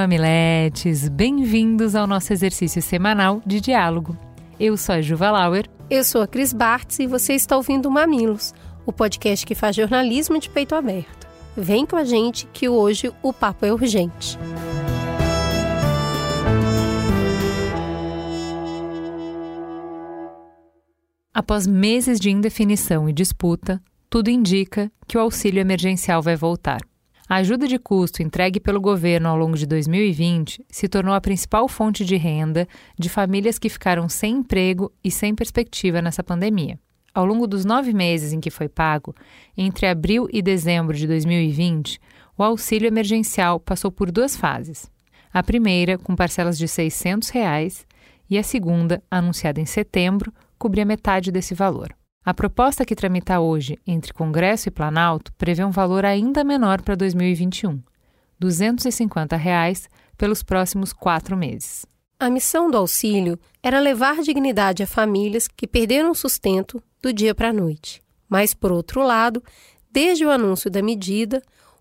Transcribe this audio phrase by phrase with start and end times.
[0.00, 4.16] mamiletes, bem-vindos ao nosso exercício semanal de diálogo.
[4.58, 5.68] Eu sou a Juva Lauer.
[5.90, 8.54] Eu sou a Cris Bartz e você está ouvindo Mamilos,
[8.86, 11.28] o podcast que faz jornalismo de peito aberto.
[11.54, 14.38] Vem com a gente que hoje o papo é urgente.
[21.34, 26.80] Após meses de indefinição e disputa, tudo indica que o auxílio emergencial vai voltar.
[27.30, 31.68] A ajuda de custo entregue pelo governo ao longo de 2020 se tornou a principal
[31.68, 32.66] fonte de renda
[32.98, 36.76] de famílias que ficaram sem emprego e sem perspectiva nessa pandemia.
[37.14, 39.14] Ao longo dos nove meses em que foi pago,
[39.56, 42.00] entre abril e dezembro de 2020,
[42.36, 44.90] o auxílio emergencial passou por duas fases.
[45.32, 47.86] A primeira, com parcelas de 600 reais,
[48.28, 51.94] e a segunda, anunciada em setembro, cobria metade desse valor.
[52.22, 56.94] A proposta que tramita hoje entre Congresso e Planalto prevê um valor ainda menor para
[56.94, 57.82] 2021,
[58.38, 61.86] 250 reais pelos próximos quatro meses.
[62.18, 67.34] A missão do auxílio era levar dignidade a famílias que perderam o sustento do dia
[67.34, 68.02] para a noite.
[68.28, 69.42] Mas, por outro lado,
[69.90, 71.40] desde o anúncio da medida,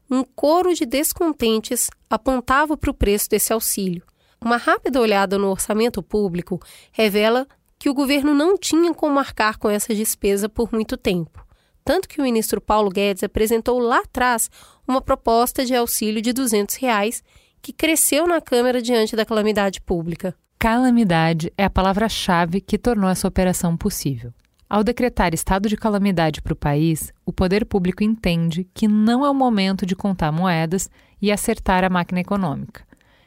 [0.09, 4.03] um coro de descontentes apontava para o preço desse auxílio.
[4.41, 6.61] Uma rápida olhada no orçamento público
[6.93, 7.45] revela
[7.79, 11.45] que o governo não tinha como marcar com essa despesa por muito tempo.
[11.85, 14.51] Tanto que o ministro Paulo Guedes apresentou lá atrás
[14.85, 17.23] uma proposta de auxílio de 200 reais,
[17.61, 20.35] que cresceu na Câmara diante da calamidade pública.
[20.59, 24.33] Calamidade é a palavra-chave que tornou essa operação possível.
[24.69, 29.29] Ao decretar estado de calamidade para o país, o poder público entende que não é
[29.29, 30.91] o momento de contar moedas
[31.21, 32.83] e acertar a máquina econômica.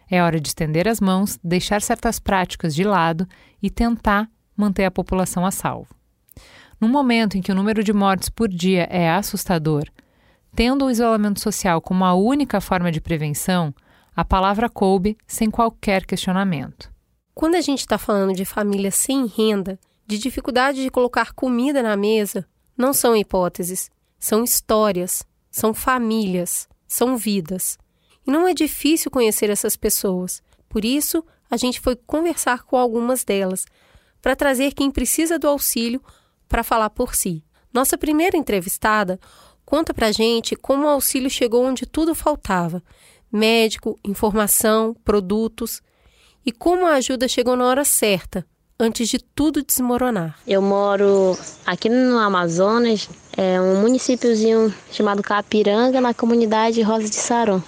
[0.09, 3.27] É hora de estender as mãos, deixar certas práticas de lado
[3.63, 4.31] e tentar
[4.63, 5.95] manter a população a salvo.
[6.81, 9.85] No momento em que o número de mortes por dia é assustador,
[10.55, 13.75] tendo o isolamento social como a única forma de prevenção,
[14.15, 16.93] a palavra coube sem qualquer questionamento.
[17.35, 21.97] Quando a gente está falando de famílias sem renda, de dificuldade de colocar comida na
[21.97, 22.47] mesa,
[22.77, 27.79] não são hipóteses, são histórias, são famílias, são vidas.
[28.27, 30.43] E não é difícil conhecer essas pessoas.
[30.69, 33.65] Por isso, a gente foi conversar com algumas delas
[34.23, 36.01] para trazer quem precisa do auxílio
[36.49, 37.45] para falar por si.
[37.75, 39.19] Nossa primeira entrevistada
[39.65, 42.83] conta para gente como o auxílio chegou onde tudo faltava:
[43.31, 45.83] médico, informação, produtos
[46.47, 48.47] e como a ajuda chegou na hora certa,
[48.79, 50.39] antes de tudo desmoronar.
[50.47, 57.63] Eu moro aqui no Amazonas, é um municípiozinho chamado Capiranga, na comunidade Rosa de Saron.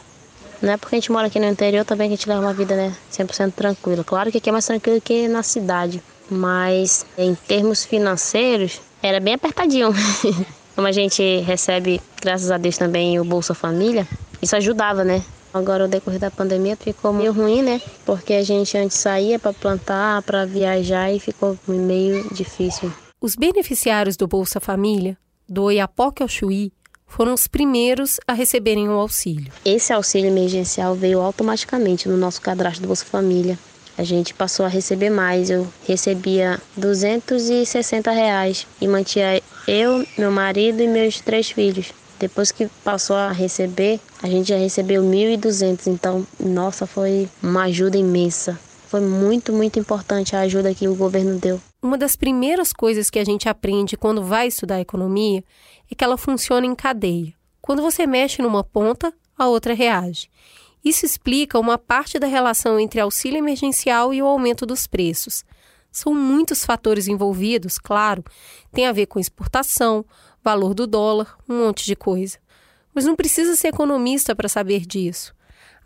[0.60, 2.54] Não é porque a gente mora aqui no interior também que a gente leva uma
[2.54, 4.02] vida né, 100% tranquila.
[4.02, 9.34] Claro que aqui é mais tranquilo que na cidade mas em termos financeiros era bem
[9.34, 9.92] apertadinho.
[10.74, 14.08] Como a gente recebe, graças a Deus, também o Bolsa Família,
[14.42, 15.22] isso ajudava, né?
[15.52, 17.80] Agora, o decorrer da pandemia ficou meio ruim, né?
[18.04, 22.92] Porque a gente antes saía para plantar, para viajar e ficou meio difícil.
[23.20, 25.16] Os beneficiários do Bolsa Família,
[25.48, 26.72] do Oiapoque ao Chuí,
[27.06, 29.52] foram os primeiros a receberem o auxílio.
[29.64, 33.56] Esse auxílio emergencial veio automaticamente no nosso cadastro do Bolsa Família
[33.96, 35.50] a gente passou a receber mais.
[35.50, 41.92] Eu recebia 260 reais e mantinha eu, meu marido e meus três filhos.
[42.18, 45.86] Depois que passou a receber, a gente já recebeu 1.200.
[45.88, 48.58] Então, nossa, foi uma ajuda imensa.
[48.86, 51.60] Foi muito, muito importante a ajuda que o governo deu.
[51.82, 55.42] Uma das primeiras coisas que a gente aprende quando vai estudar economia
[55.90, 57.34] é que ela funciona em cadeia.
[57.60, 60.28] Quando você mexe numa ponta, a outra reage.
[60.84, 65.44] Isso explica uma parte da relação entre auxílio emergencial e o aumento dos preços.
[65.90, 68.22] São muitos fatores envolvidos, claro,
[68.72, 70.04] tem a ver com exportação,
[70.42, 72.38] valor do dólar, um monte de coisa.
[72.92, 75.34] Mas não precisa ser economista para saber disso.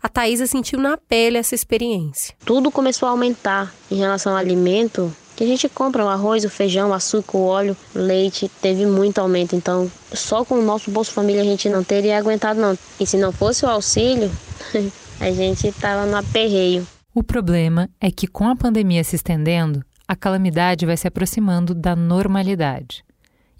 [0.01, 2.35] A Thaisa sentiu na pele essa experiência.
[2.45, 6.49] Tudo começou a aumentar em relação ao alimento que a gente compra o arroz, o
[6.49, 9.55] feijão, o açúcar, o óleo, leite, teve muito aumento.
[9.55, 12.77] Então, só com o nosso Bolsa Família a gente não teria aguentado não.
[12.99, 14.29] E se não fosse o auxílio,
[15.17, 16.85] a gente estava no aperreio.
[17.15, 21.95] O problema é que com a pandemia se estendendo, a calamidade vai se aproximando da
[21.95, 23.01] normalidade.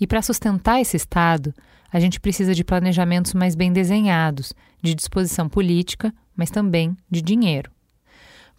[0.02, 1.54] E para sustentar esse estado,
[1.90, 4.54] a gente precisa de planejamentos mais bem desenhados,
[4.84, 7.72] de disposição política, mas também de dinheiro.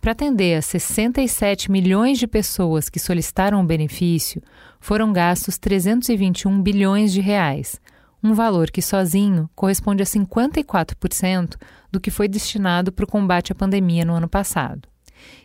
[0.00, 4.43] Para atender a 67 milhões de pessoas que solicitaram o benefício,
[4.81, 7.79] foram gastos 321 bilhões de reais,
[8.23, 11.56] um valor que sozinho corresponde a 54%
[11.93, 14.88] do que foi destinado para o combate à pandemia no ano passado.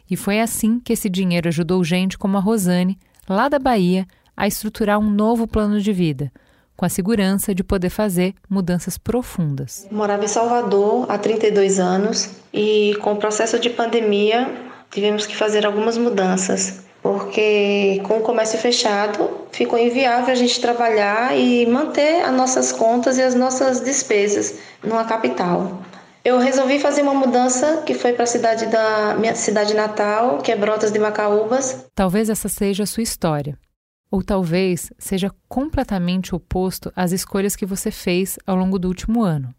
[0.10, 2.98] E foi assim que esse dinheiro ajudou gente como a Rosane,
[3.28, 4.07] lá da Bahia,
[4.38, 6.31] a estruturar um novo plano de vida,
[6.75, 9.88] com a segurança de poder fazer mudanças profundas.
[9.92, 14.50] Morava em Salvador há 32 anos e com o processo de pandemia
[14.92, 21.38] tivemos que fazer algumas mudanças, porque com o comércio fechado ficou inviável a gente trabalhar
[21.38, 25.81] e manter as nossas contas e as nossas despesas numa capital.
[26.24, 30.51] Eu resolvi fazer uma mudança que foi para a cidade da minha cidade natal, que
[30.51, 31.86] é Brotas de Macaúbas.
[31.94, 33.56] Talvez essa seja a sua história.
[34.10, 39.54] Ou talvez seja completamente oposto às escolhas que você fez ao longo do último ano.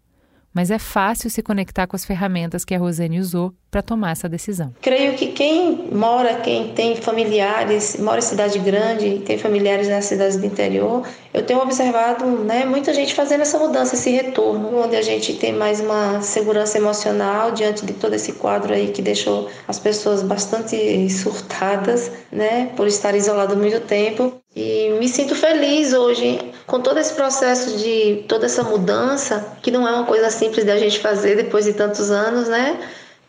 [0.53, 4.27] Mas é fácil se conectar com as ferramentas que a Rosane usou para tomar essa
[4.27, 4.73] decisão.
[4.81, 10.39] Creio que quem mora, quem tem familiares, mora em cidade grande, tem familiares nas cidades
[10.39, 15.03] do interior, eu tenho observado né, muita gente fazendo essa mudança, esse retorno, onde a
[15.03, 19.79] gente tem mais uma segurança emocional diante de todo esse quadro aí que deixou as
[19.79, 24.33] pessoas bastante surtadas, né, por estar isolado muito tempo.
[24.55, 29.87] E me sinto feliz hoje com todo esse processo de toda essa mudança, que não
[29.87, 32.79] é uma coisa simples da gente fazer depois de tantos anos, né?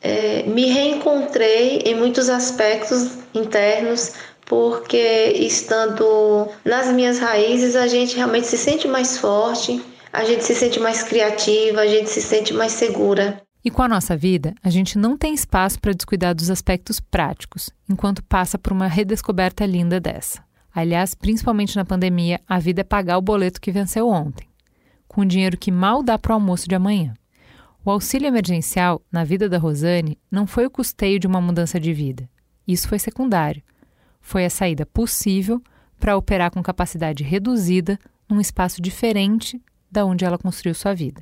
[0.01, 4.13] É, me reencontrei em muitos aspectos internos,
[4.45, 9.83] porque estando nas minhas raízes, a gente realmente se sente mais forte,
[10.13, 13.41] a gente se sente mais criativa, a gente se sente mais segura.
[13.63, 17.69] E com a nossa vida, a gente não tem espaço para descuidar dos aspectos práticos,
[17.89, 20.41] enquanto passa por uma redescoberta linda dessa.
[20.73, 24.47] Aliás, principalmente na pandemia, a vida é pagar o boleto que venceu ontem,
[25.07, 27.13] com dinheiro que mal dá para o almoço de amanhã.
[27.87, 31.93] O auxílio emergencial, na vida da Rosane, não foi o custeio de uma mudança de
[31.93, 32.29] vida.
[32.67, 33.63] Isso foi secundário.
[34.19, 35.61] Foi a saída possível
[35.97, 37.97] para operar com capacidade reduzida
[38.27, 41.21] num espaço diferente da onde ela construiu sua vida.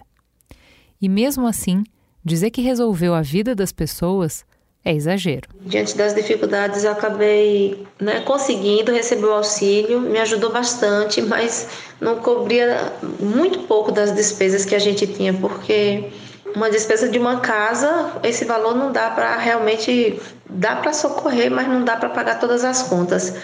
[1.00, 1.84] E mesmo assim,
[2.24, 4.44] dizer que resolveu a vida das pessoas
[4.84, 5.48] é exagero.
[5.62, 11.70] Diante das dificuldades, eu acabei né, conseguindo receber o auxílio, me ajudou bastante, mas
[12.02, 16.10] não cobria muito pouco das despesas que a gente tinha, porque
[16.56, 20.20] uma despesa de uma casa, esse valor não dá para realmente
[20.50, 23.36] dá para socorrer, mas não dá para pagar todas as contas.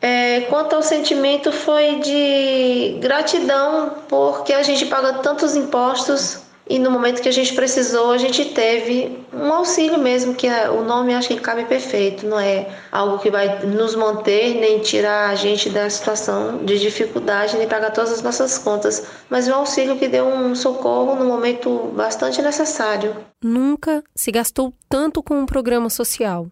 [0.00, 6.90] É, quanto ao sentimento, foi de gratidão, porque a gente paga tantos impostos e no
[6.90, 11.12] momento que a gente precisou, a gente teve um auxílio mesmo, que é, o nome
[11.12, 15.68] acho que cabe perfeito, não é algo que vai nos manter nem tirar a gente
[15.68, 20.26] da situação de dificuldade, nem pagar todas as nossas contas, mas um auxílio que deu
[20.26, 23.16] um socorro no momento bastante necessário.
[23.42, 26.46] Nunca se gastou tanto com um programa social.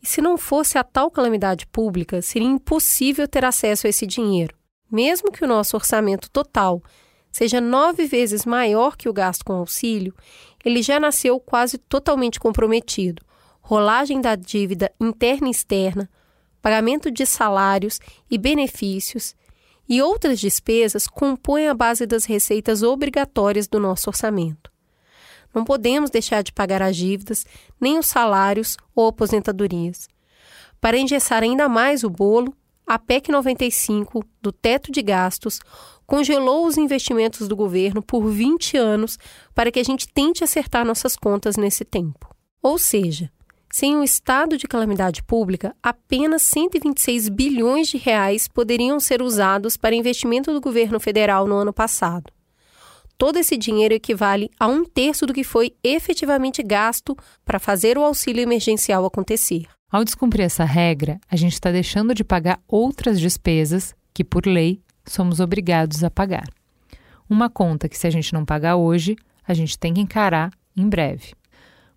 [0.00, 4.54] E se não fosse a tal calamidade pública, seria impossível ter acesso a esse dinheiro.
[4.90, 6.80] Mesmo que o nosso orçamento total
[7.36, 10.14] seja nove vezes maior que o gasto com auxílio,
[10.64, 13.22] ele já nasceu quase totalmente comprometido.
[13.60, 16.08] Rolagem da dívida interna e externa,
[16.62, 18.00] pagamento de salários
[18.30, 19.36] e benefícios
[19.86, 24.72] e outras despesas compõem a base das receitas obrigatórias do nosso orçamento.
[25.54, 27.44] Não podemos deixar de pagar as dívidas,
[27.78, 30.08] nem os salários ou aposentadorias.
[30.80, 35.60] Para engessar ainda mais o bolo, a PEC 95 do teto de gastos
[36.06, 39.18] congelou os investimentos do governo por 20 anos
[39.54, 42.34] para que a gente tente acertar nossas contas nesse tempo.
[42.62, 43.30] Ou seja,
[43.72, 49.94] sem o estado de calamidade pública, apenas 126 bilhões de reais poderiam ser usados para
[49.94, 52.32] investimento do governo federal no ano passado.
[53.18, 58.02] Todo esse dinheiro equivale a um terço do que foi efetivamente gasto para fazer o
[58.02, 59.64] auxílio emergencial acontecer.
[59.90, 64.80] Ao descumprir essa regra, a gente está deixando de pagar outras despesas que, por lei,
[65.06, 66.48] somos obrigados a pagar.
[67.28, 70.88] Uma conta que, se a gente não pagar hoje, a gente tem que encarar em
[70.88, 71.34] breve.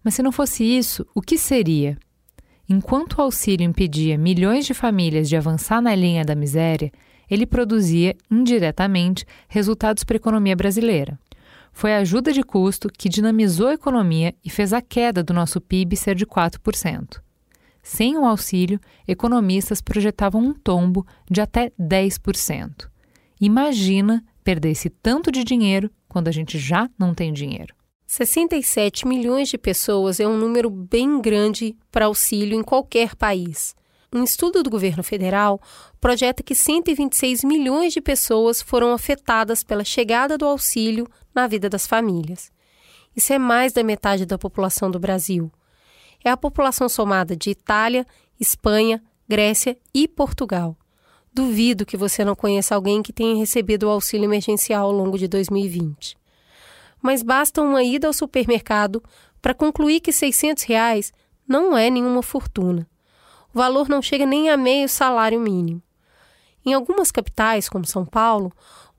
[0.04, 1.98] Mas se não fosse isso, o que seria?
[2.68, 6.92] Enquanto o auxílio impedia milhões de famílias de avançar na linha da miséria,
[7.30, 11.20] ele produzia, indiretamente, resultados para a economia brasileira.
[11.72, 15.62] Foi a ajuda de custo que dinamizou a economia e fez a queda do nosso
[15.62, 17.22] PIB ser de 4%.
[17.82, 22.90] Sem o auxílio, economistas projetavam um tombo de até 10%.
[23.40, 27.74] Imagina perder esse tanto de dinheiro quando a gente já não tem dinheiro.
[28.06, 33.76] 67 milhões de pessoas é um número bem grande para auxílio em qualquer país.
[34.12, 35.62] Um estudo do governo federal
[36.02, 41.86] projeta que 126 milhões de pessoas foram afetadas pela chegada do auxílio na vida das
[41.86, 42.52] famílias.
[43.16, 45.52] Isso é mais da metade da população do Brasil.
[46.26, 48.06] é a população somada de Itália,
[48.40, 50.76] Espanha, Grécia e Portugal.
[51.40, 55.26] Duvido que você não conheça alguém que tenha recebido o auxílio emergencial ao longo de
[55.26, 56.18] 2020.
[57.02, 59.02] Mas basta uma ida ao supermercado
[59.42, 61.14] para concluir que 600 reais
[61.48, 62.86] não é nenhuma fortuna.
[63.54, 65.82] O valor não chega nem a meio salário mínimo.
[66.66, 68.52] Em algumas capitais, como São Paulo,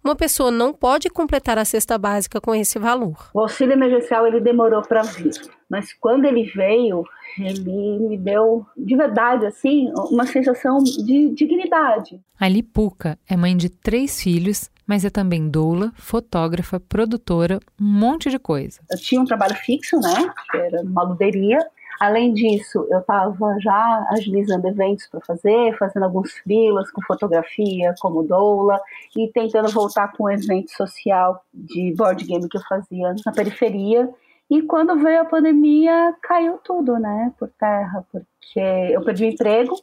[0.03, 3.31] uma pessoa não pode completar a cesta básica com esse valor.
[3.35, 5.31] O auxílio emergencial ele demorou para vir,
[5.69, 7.05] mas quando ele veio,
[7.39, 12.21] ele me deu de verdade assim uma sensação de dignidade.
[12.39, 18.31] A Lipuca é mãe de três filhos, mas é também doula, fotógrafa, produtora, um monte
[18.31, 18.81] de coisa.
[18.91, 20.33] Eu tinha um trabalho fixo, né?
[20.55, 21.59] Era uma luderia
[21.99, 28.23] Além disso, eu estava já agilizando eventos para fazer, fazendo alguns frilas com fotografia, como
[28.23, 28.81] doula,
[29.17, 34.09] e tentando voltar com um evento social de board game que eu fazia na periferia.
[34.51, 39.77] E quando veio a pandemia, caiu tudo, né, por terra, porque eu perdi o emprego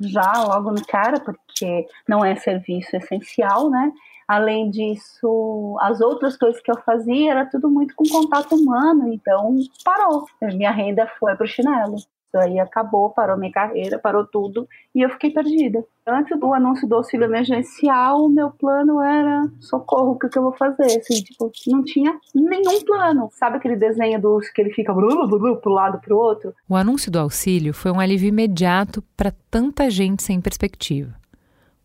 [0.00, 3.92] já logo no cara, porque não é serviço essencial, né?
[4.30, 9.58] Além disso, as outras coisas que eu fazia era tudo muito com contato humano, então
[9.84, 10.24] parou.
[10.54, 11.96] Minha renda foi para o chinelo.
[11.96, 15.84] Isso aí acabou, parou minha carreira, parou tudo e eu fiquei perdida.
[16.06, 20.44] Antes do anúncio do auxílio emergencial, o meu plano era socorro, o que, que eu
[20.44, 21.00] vou fazer?
[21.00, 23.30] Assim, tipo, não tinha nenhum plano.
[23.32, 26.54] Sabe aquele desenho dos que ele fica blu, blu, blu, pro lado pro outro?
[26.68, 31.16] O anúncio do auxílio foi um alívio imediato para tanta gente sem perspectiva.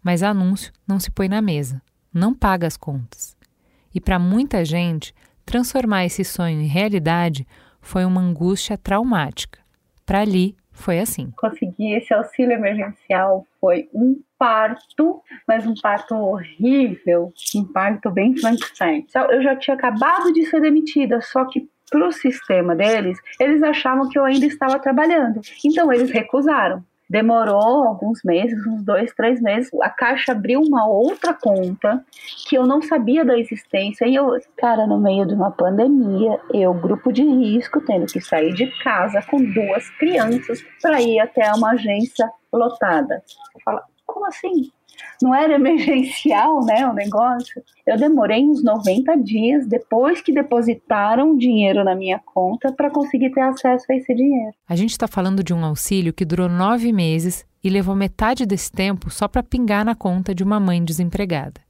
[0.03, 1.81] Mas anúncio não se põe na mesa
[2.15, 3.35] não paga as contas.
[3.93, 5.13] E para muita gente,
[5.45, 7.45] transformar esse sonho em realidade
[7.81, 9.59] foi uma angústia traumática.
[10.05, 11.31] Para ali, foi assim.
[11.37, 19.05] Conseguir esse auxílio emergencial foi um parto, mas um parto horrível, um parto bem Frankenstein.
[19.29, 24.09] Eu já tinha acabado de ser demitida, só que para o sistema deles, eles achavam
[24.09, 25.39] que eu ainda estava trabalhando.
[25.63, 26.83] Então eles recusaram.
[27.09, 29.69] Demorou alguns meses, uns dois, três meses.
[29.81, 32.03] A Caixa abriu uma outra conta
[32.47, 34.07] que eu não sabia da existência.
[34.07, 38.53] E eu, cara, no meio de uma pandemia, eu, grupo de risco, tendo que sair
[38.53, 43.23] de casa com duas crianças para ir até uma agência lotada.
[43.53, 44.71] Eu falo, como assim?
[45.21, 47.61] Não era emergencial, né, o negócio.
[47.85, 53.41] Eu demorei uns 90 dias depois que depositaram dinheiro na minha conta para conseguir ter
[53.41, 54.53] acesso a esse dinheiro.
[54.67, 58.71] A gente está falando de um auxílio que durou nove meses e levou metade desse
[58.71, 61.61] tempo só para pingar na conta de uma mãe desempregada.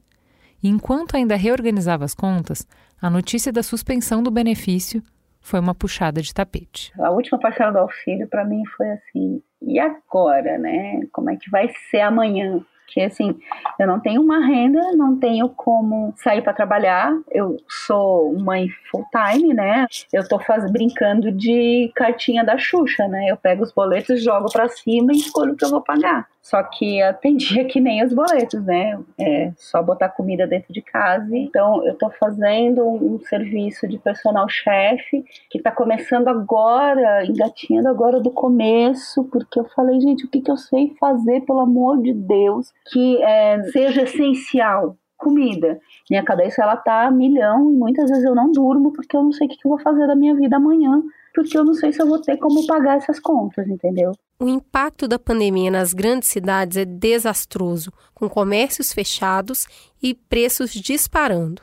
[0.62, 2.68] E enquanto ainda reorganizava as contas,
[3.02, 5.04] a notícia da suspensão do benefício
[5.40, 6.92] foi uma puxada de tapete.
[7.00, 11.02] A última parcela do auxílio para mim foi assim: e agora, né?
[11.12, 12.66] Como é que vai ser amanhã?
[12.86, 13.38] Porque assim,
[13.80, 17.14] eu não tenho uma renda, não tenho como sair para trabalhar.
[17.32, 19.88] Eu sou mãe full time, né?
[20.14, 23.26] Eu tô faz, brincando de cartinha da Xuxa, né?
[23.30, 26.28] Eu pego os boletos, jogo para cima e escolho o que eu vou pagar.
[26.46, 29.00] Só que atendia que nem os boletos, né?
[29.20, 31.36] É só botar comida dentro de casa.
[31.36, 38.20] Então, eu tô fazendo um serviço de personal chefe que tá começando agora, engatinhando agora
[38.20, 42.14] do começo, porque eu falei, gente, o que, que eu sei fazer, pelo amor de
[42.14, 44.98] Deus, que é, seja essencial?
[45.18, 45.80] Comida.
[46.10, 49.32] Minha cabeça, ela tá a milhão e muitas vezes eu não durmo porque eu não
[49.32, 51.02] sei o que, que eu vou fazer da minha vida amanhã
[51.36, 54.14] porque eu não sei se eu vou ter como pagar essas contas, entendeu?
[54.40, 59.68] O impacto da pandemia nas grandes cidades é desastroso, com comércios fechados
[60.02, 61.62] e preços disparando.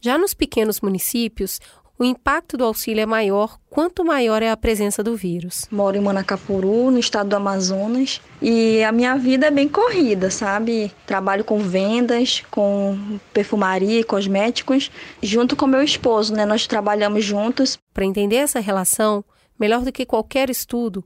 [0.00, 1.60] Já nos pequenos municípios,
[1.96, 5.66] o impacto do auxílio é maior quanto maior é a presença do vírus.
[5.70, 10.90] Moro em Manacapuru, no estado do Amazonas, e a minha vida é bem corrida, sabe?
[11.06, 14.90] Trabalho com vendas, com perfumaria e cosméticos,
[15.22, 16.44] junto com meu esposo, né?
[16.44, 17.78] Nós trabalhamos juntos.
[17.92, 19.24] Para entender essa relação,
[19.58, 21.04] melhor do que qualquer estudo,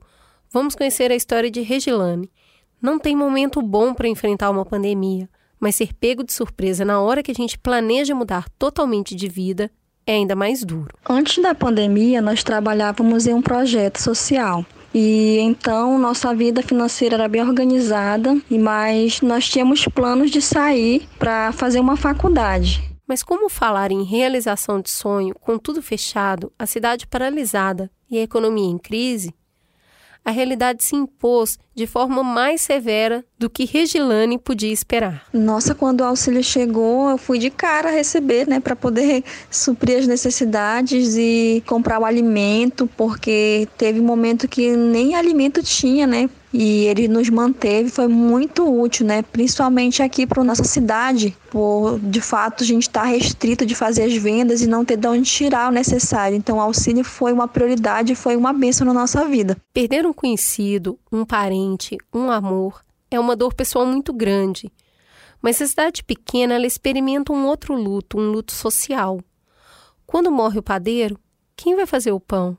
[0.51, 2.31] vamos conhecer a história de Regilane.
[2.81, 5.29] Não tem momento bom para enfrentar uma pandemia,
[5.59, 9.69] mas ser pego de surpresa na hora que a gente planeja mudar totalmente de vida
[10.09, 10.87] é ainda mais duro.
[11.07, 14.65] Antes da pandemia, nós trabalhávamos em um projeto social.
[14.91, 21.51] E então nossa vida financeira era bem organizada, mas nós tínhamos planos de sair para
[21.51, 22.81] fazer uma faculdade.
[23.07, 28.23] Mas como falar em realização de sonho com tudo fechado, a cidade paralisada e a
[28.23, 29.31] economia em crise?
[30.23, 35.25] A realidade se impôs de forma mais severa do que Regilane podia esperar.
[35.33, 40.07] Nossa, quando o auxílio chegou, eu fui de cara receber, né, para poder suprir as
[40.07, 46.29] necessidades e comprar o alimento, porque teve um momento que nem alimento tinha, né?
[46.51, 49.21] E ele nos manteve, foi muito útil, né?
[49.21, 54.03] Principalmente aqui para nossa cidade, por de fato a gente estar tá restrito de fazer
[54.03, 56.35] as vendas e não ter de onde tirar o necessário.
[56.35, 59.57] Então o auxílio foi uma prioridade, foi uma bênção na nossa vida.
[59.73, 64.71] Perder um conhecido, um parente, um amor é uma dor pessoal muito grande.
[65.41, 69.19] Mas a cidade pequena ela experimenta um outro luto, um luto social.
[70.05, 71.17] Quando morre o padeiro,
[71.55, 72.57] quem vai fazer o pão?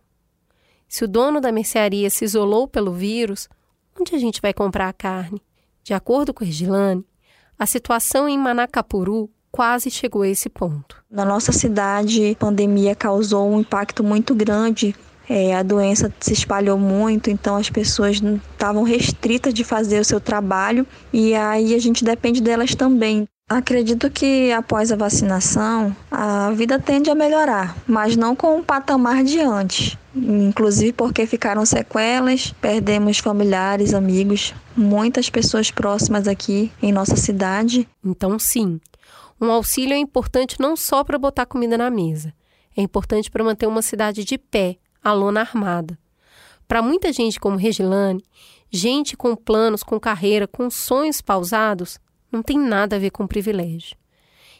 [0.89, 3.49] Se o dono da mercearia se isolou pelo vírus,
[3.99, 5.41] onde a gente vai comprar a carne?
[5.83, 7.05] De acordo com Regilane,
[7.59, 11.03] a situação em Manacapuru quase chegou a esse ponto.
[11.11, 14.95] Na nossa cidade, a pandemia causou um impacto muito grande.
[15.29, 18.21] É, a doença se espalhou muito, então as pessoas
[18.53, 23.29] estavam restritas de fazer o seu trabalho e aí a gente depende delas também.
[23.51, 29.25] Acredito que após a vacinação, a vida tende a melhorar, mas não com o patamar
[29.25, 29.99] de antes.
[30.15, 37.89] Inclusive porque ficaram sequelas, perdemos familiares, amigos, muitas pessoas próximas aqui em nossa cidade.
[38.05, 38.81] Então, sim,
[39.41, 42.33] um auxílio é importante não só para botar comida na mesa,
[42.77, 45.99] é importante para manter uma cidade de pé, a lona armada.
[46.69, 48.25] Para muita gente como Regilane,
[48.71, 51.99] gente com planos, com carreira, com sonhos pausados,
[52.31, 53.97] não tem nada a ver com privilégio.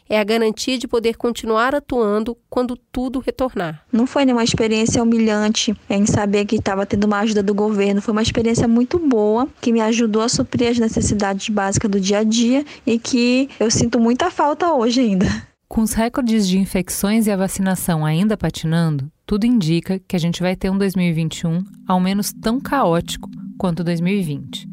[0.09, 3.85] É a garantia de poder continuar atuando quando tudo retornar.
[3.89, 8.01] Não foi nenhuma experiência humilhante em saber que estava tendo uma ajuda do governo.
[8.01, 12.19] Foi uma experiência muito boa que me ajudou a suprir as necessidades básicas do dia
[12.19, 15.25] a dia e que eu sinto muita falta hoje ainda.
[15.69, 20.41] Com os recordes de infecções e a vacinação ainda patinando, tudo indica que a gente
[20.41, 24.67] vai ter um 2021 ao menos tão caótico quanto 2020.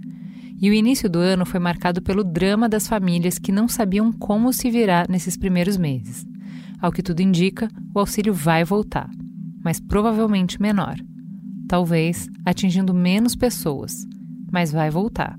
[0.61, 4.53] E o início do ano foi marcado pelo drama das famílias que não sabiam como
[4.53, 6.27] se virar nesses primeiros meses.
[6.81, 9.11] Ao que tudo indica, o auxílio vai voltar,
[9.65, 10.97] mas provavelmente menor.
[11.69, 14.07] Talvez atingindo menos pessoas,
[14.51, 15.39] mas vai voltar.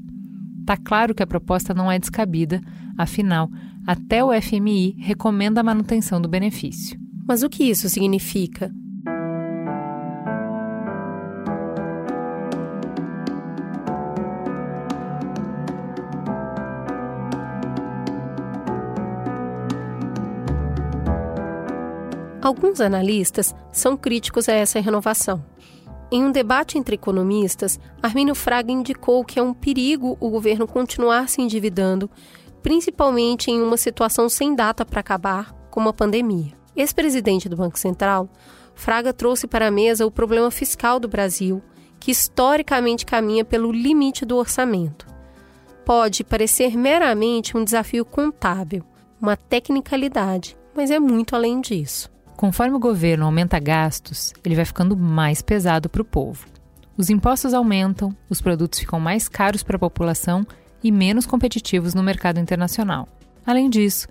[0.66, 2.62] Tá claro que a proposta não é descabida,
[2.98, 3.50] afinal,
[3.88, 7.00] até o FMI recomenda a manutenção do benefício.
[7.28, 8.72] Mas o que isso significa?
[22.50, 25.46] Alguns analistas são críticos a essa renovação.
[26.12, 31.30] Em um debate entre economistas, Armínio Fraga indicou que é um perigo o governo continuar
[31.30, 32.10] se endividando,
[32.64, 36.52] principalmente em uma situação sem data para acabar, como a pandemia.
[36.76, 38.28] Ex-presidente do Banco Central,
[38.74, 41.62] Fraga trouxe para a mesa o problema fiscal do Brasil,
[42.00, 45.06] que historicamente caminha pelo limite do orçamento.
[45.86, 48.84] Pode parecer meramente um desafio contábil,
[49.22, 52.10] uma tecnicalidade, mas é muito além disso.
[52.40, 56.46] Conforme o governo aumenta gastos, ele vai ficando mais pesado para o povo.
[56.96, 60.48] Os impostos aumentam, os produtos ficam mais caros para a população
[60.82, 63.10] e menos competitivos no mercado internacional.
[63.46, 64.08] Além disso,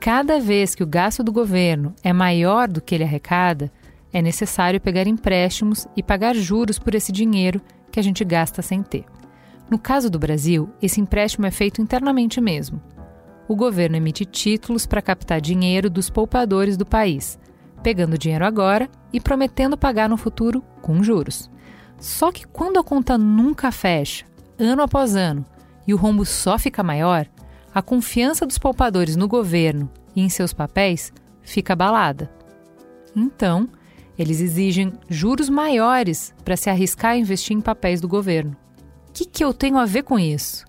[0.00, 3.70] cada vez que o gasto do governo é maior do que ele arrecada,
[4.10, 7.60] é necessário pegar empréstimos e pagar juros por esse dinheiro
[7.92, 9.04] que a gente gasta sem ter.
[9.68, 12.80] No caso do Brasil, esse empréstimo é feito internamente mesmo.
[13.46, 17.38] O governo emite títulos para captar dinheiro dos poupadores do país,
[17.86, 21.48] pegando dinheiro agora e prometendo pagar no futuro com juros.
[22.00, 24.24] Só que quando a conta nunca fecha,
[24.58, 25.46] ano após ano,
[25.86, 27.28] e o rombo só fica maior,
[27.72, 32.28] a confiança dos poupadores no governo e em seus papéis fica abalada.
[33.14, 33.68] Então,
[34.18, 38.56] eles exigem juros maiores para se arriscar a investir em papéis do governo.
[39.08, 40.66] O que, que eu tenho a ver com isso?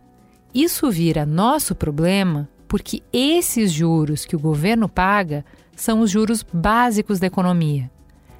[0.53, 5.43] Isso vira nosso problema porque esses juros que o governo paga
[5.77, 7.89] são os juros básicos da economia.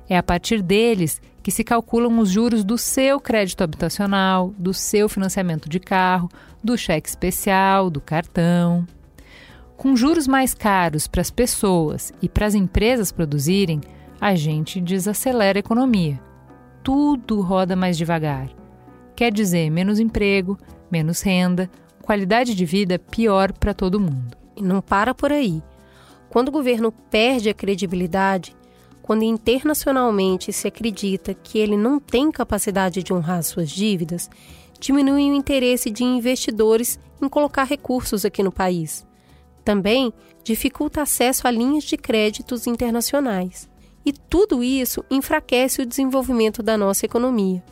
[0.10, 5.08] É a partir deles que se calculam os juros do seu crédito habitacional, do seu
[5.08, 6.30] financiamento de carro,
[6.62, 8.86] do cheque especial, do cartão.
[9.78, 13.80] Com juros mais caros para as pessoas e para as empresas produzirem,
[14.20, 16.20] a gente desacelera a economia.
[16.84, 18.50] Tudo roda mais devagar.
[19.16, 20.58] Quer dizer, menos emprego,
[20.90, 21.70] menos renda,
[22.02, 24.36] qualidade de vida pior para todo mundo.
[24.56, 25.62] E não para por aí.
[26.38, 28.56] Quando o governo perde a credibilidade,
[29.02, 34.30] quando internacionalmente se acredita que ele não tem capacidade de honrar suas dívidas,
[34.80, 39.04] diminui o interesse de investidores em colocar recursos aqui no país.
[39.66, 43.68] Também dificulta acesso a linhas de créditos internacionais.
[44.06, 47.64] E tudo isso enfraquece o desenvolvimento da nossa economia.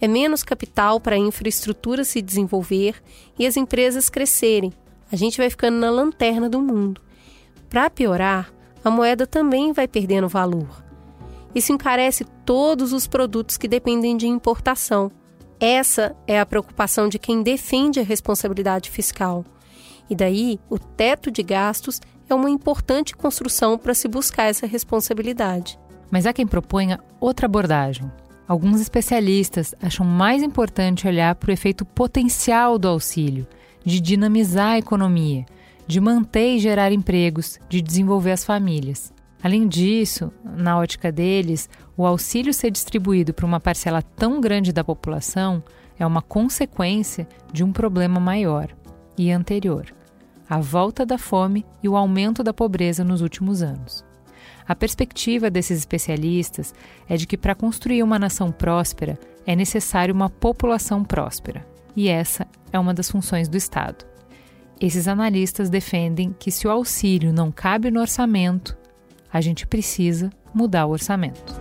[0.00, 3.00] É menos capital para a infraestrutura se desenvolver
[3.38, 4.72] e as empresas crescerem.
[5.12, 7.05] A gente vai ficando na lanterna do mundo.
[7.68, 8.52] Para piorar,
[8.84, 10.84] a moeda também vai perdendo valor.
[11.54, 15.10] Isso encarece todos os produtos que dependem de importação,
[15.58, 19.44] Essa é a preocupação de quem defende a responsabilidade fiscal.
[20.08, 25.78] E daí, o teto de gastos é uma importante construção para se buscar essa responsabilidade.
[26.10, 28.10] Mas há quem proponha outra abordagem.
[28.46, 33.46] Alguns especialistas acham mais importante olhar para o efeito potencial do auxílio,
[33.84, 35.46] de dinamizar a economia,
[35.86, 39.12] de manter e gerar empregos, de desenvolver as famílias.
[39.42, 44.82] Além disso, na ótica deles, o auxílio ser distribuído para uma parcela tão grande da
[44.82, 45.62] população
[45.98, 48.68] é uma consequência de um problema maior
[49.16, 49.86] e anterior:
[50.48, 54.04] a volta da fome e o aumento da pobreza nos últimos anos.
[54.66, 56.74] A perspectiva desses especialistas
[57.08, 62.46] é de que para construir uma nação próspera é necessário uma população próspera, e essa
[62.72, 64.04] é uma das funções do Estado.
[64.78, 68.76] Esses analistas defendem que se o auxílio não cabe no orçamento,
[69.32, 71.54] a gente precisa mudar o orçamento.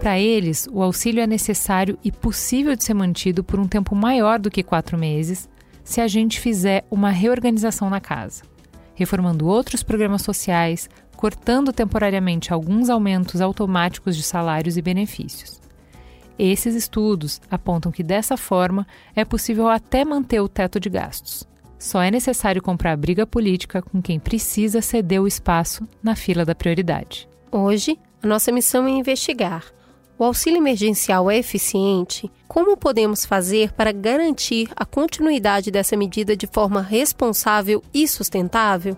[0.00, 4.38] Para eles, o auxílio é necessário e possível de ser mantido por um tempo maior
[4.38, 5.48] do que quatro meses,
[5.82, 8.44] se a gente fizer uma reorganização na casa,
[8.94, 15.63] reformando outros programas sociais, cortando temporariamente alguns aumentos automáticos de salários e benefícios.
[16.38, 21.46] Esses estudos apontam que dessa forma é possível até manter o teto de gastos.
[21.78, 26.54] Só é necessário comprar briga política com quem precisa ceder o espaço na fila da
[26.54, 27.28] prioridade.
[27.52, 29.64] Hoje, a nossa missão é investigar
[30.16, 32.30] o auxílio emergencial é eficiente?
[32.46, 38.96] Como podemos fazer para garantir a continuidade dessa medida de forma responsável e sustentável?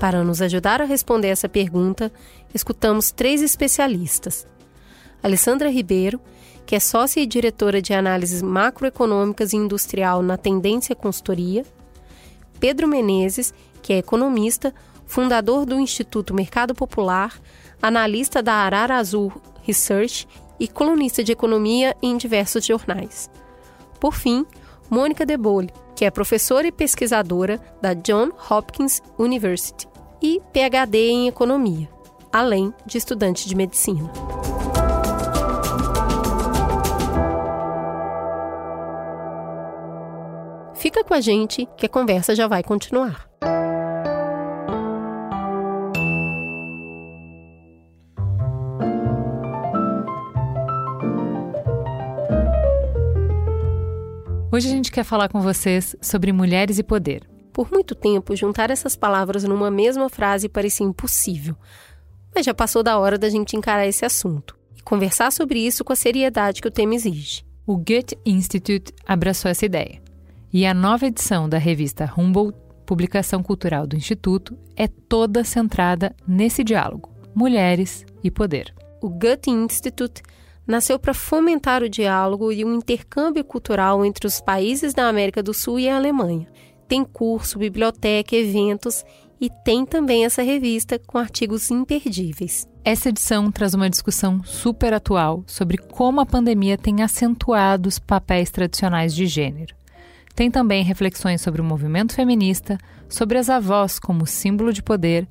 [0.00, 2.12] Para nos ajudar a responder essa pergunta,
[2.54, 4.46] escutamos três especialistas.
[5.22, 6.20] Alessandra Ribeiro,
[6.66, 11.64] que é sócia e diretora de análises macroeconômicas e industrial na Tendência Consultoria,
[12.60, 14.74] Pedro Menezes, que é economista,
[15.06, 17.40] fundador do Instituto Mercado Popular,
[17.80, 19.32] analista da Arara Azul
[19.62, 20.28] Research
[20.60, 23.30] e colunista de economia em diversos jornais.
[23.98, 24.44] Por fim,
[24.90, 29.88] Mônica Debole, que é professora e pesquisadora da John Hopkins University
[30.22, 31.88] e PhD em economia,
[32.32, 34.12] além de estudante de medicina.
[40.74, 43.28] Fica com a gente que a conversa já vai continuar.
[54.56, 57.28] Hoje a gente quer falar com vocês sobre mulheres e poder.
[57.52, 61.54] Por muito tempo, juntar essas palavras numa mesma frase parecia impossível.
[62.34, 65.92] Mas já passou da hora da gente encarar esse assunto e conversar sobre isso com
[65.92, 67.44] a seriedade que o tema exige.
[67.66, 70.00] O Goethe Institute abraçou essa ideia.
[70.50, 76.64] E a nova edição da revista Humboldt, publicação cultural do Instituto, é toda centrada nesse
[76.64, 78.74] diálogo: mulheres e poder.
[79.02, 80.22] O Goethe Institute
[80.66, 85.54] nasceu para fomentar o diálogo e o intercâmbio cultural entre os países da América do
[85.54, 86.48] Sul e a Alemanha.
[86.88, 89.04] Tem curso, biblioteca, eventos
[89.40, 92.66] e tem também essa revista com artigos imperdíveis.
[92.84, 98.50] Essa edição traz uma discussão super atual sobre como a pandemia tem acentuado os papéis
[98.50, 99.74] tradicionais de gênero.
[100.34, 105.26] Tem também reflexões sobre o movimento feminista, sobre as avós como símbolo de poder,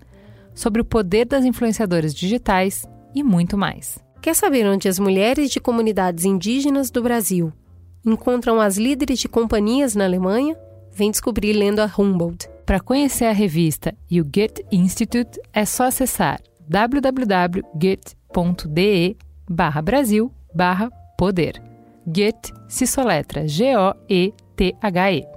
[0.54, 4.05] sobre o poder das influenciadoras digitais e muito mais.
[4.26, 7.54] Quer saber onde as mulheres de comunidades indígenas do Brasil
[8.04, 10.58] encontram as líderes de companhias na Alemanha?
[10.92, 12.50] Vem descobrir lendo a Humboldt.
[12.66, 19.16] Para conhecer a revista e o Goethe Institute, é só acessar www.goethe.de
[19.48, 21.62] barra Brasil barra poder.
[22.04, 25.35] Goethe se soletra G-O-E-T-H-E.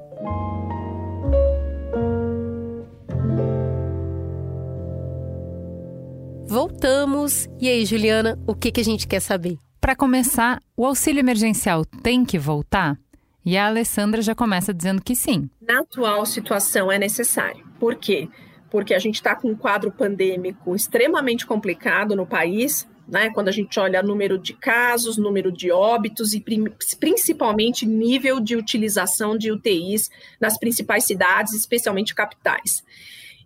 [6.49, 7.47] Voltamos.
[7.61, 9.59] E aí, Juliana, o que, que a gente quer saber?
[9.79, 12.99] Para começar, o auxílio emergencial tem que voltar?
[13.45, 15.51] E a Alessandra já começa dizendo que sim.
[15.61, 17.67] Na atual situação é necessário.
[17.79, 18.29] Por quê?
[18.71, 23.31] Porque a gente está com um quadro pandêmico extremamente complicado no país, né?
[23.31, 26.43] Quando a gente olha número de casos, número de óbitos e
[26.99, 32.83] principalmente nível de utilização de UTIs nas principais cidades, especialmente capitais.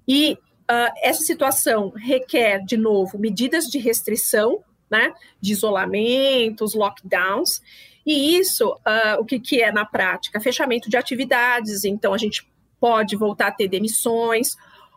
[0.06, 0.38] E
[0.70, 7.60] Uh, essa situação requer, de novo, medidas de restrição, né, de isolamentos, lockdowns,
[8.04, 10.40] e isso, uh, o que, que é na prática?
[10.40, 12.46] Fechamento de atividades, então a gente
[12.80, 14.48] pode voltar a ter demissões,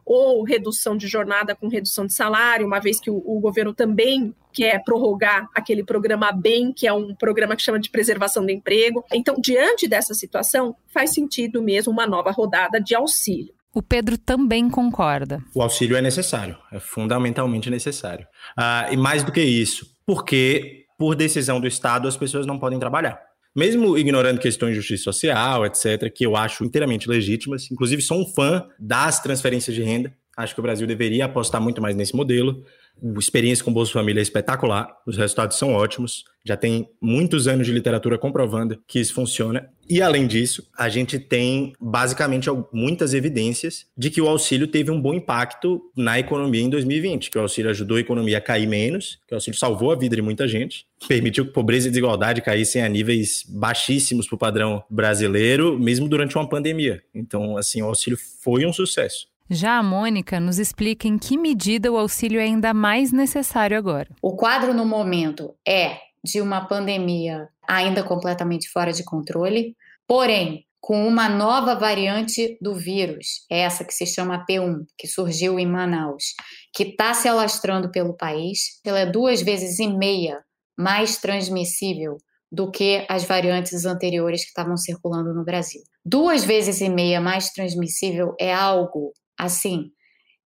[0.06, 4.36] ou redução de jornada com redução de salário, uma vez que o, o governo também
[4.54, 8.52] que é prorrogar aquele programa BEM, que é um programa que chama de preservação do
[8.52, 9.04] emprego.
[9.12, 13.54] Então, diante dessa situação, faz sentido mesmo uma nova rodada de auxílio.
[13.76, 15.44] O Pedro também concorda.
[15.54, 18.26] O auxílio é necessário, é fundamentalmente necessário.
[18.58, 22.80] Ah, e mais do que isso, porque por decisão do Estado as pessoas não podem
[22.80, 23.20] trabalhar.
[23.54, 28.26] Mesmo ignorando questões de justiça social, etc., que eu acho inteiramente legítimas, inclusive sou um
[28.26, 32.64] fã das transferências de renda, acho que o Brasil deveria apostar muito mais nesse modelo,
[33.04, 37.66] a experiência com Bolsa Família é espetacular, os resultados são ótimos, já tem muitos anos
[37.66, 39.68] de literatura comprovando que isso funciona.
[39.90, 45.02] E além disso, a gente tem basicamente muitas evidências de que o auxílio teve um
[45.02, 49.20] bom impacto na economia em 2020, que o auxílio ajudou a economia a cair menos,
[49.28, 52.84] que o auxílio salvou a vida de muita gente, permitiu que pobreza e desigualdade caíssem
[52.84, 57.02] a níveis baixíssimos para o padrão brasileiro, mesmo durante uma pandemia.
[57.14, 59.28] Então, assim, o auxílio foi um sucesso.
[59.50, 64.10] Já a Mônica nos explica em que medida o auxílio é ainda mais necessário agora.
[64.20, 69.76] O quadro no momento é de uma pandemia ainda completamente fora de controle,
[70.08, 75.68] porém, com uma nova variante do vírus, essa que se chama P1, que surgiu em
[75.68, 76.34] Manaus,
[76.74, 78.80] que está se alastrando pelo país.
[78.84, 80.44] Ela é duas vezes e meia
[80.78, 82.18] mais transmissível
[82.52, 85.82] do que as variantes anteriores que estavam circulando no Brasil.
[86.04, 89.92] Duas vezes e meia mais transmissível é algo Assim,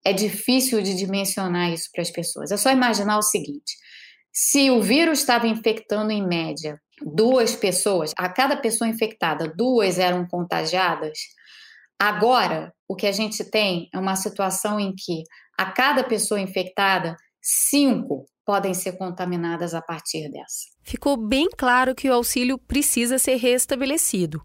[0.04, 2.52] é difícil de dimensionar isso para as pessoas.
[2.52, 3.75] É só imaginar o seguinte:
[4.32, 10.28] se o vírus estava infectando em média duas pessoas, a cada pessoa infectada, duas eram
[10.28, 11.17] contagiadas,
[11.97, 15.23] agora o que a gente tem é uma situação em que
[15.58, 20.69] a cada pessoa infectada, cinco podem ser contaminadas a partir dessa.
[20.82, 24.43] Ficou bem claro que o auxílio precisa ser restabelecido.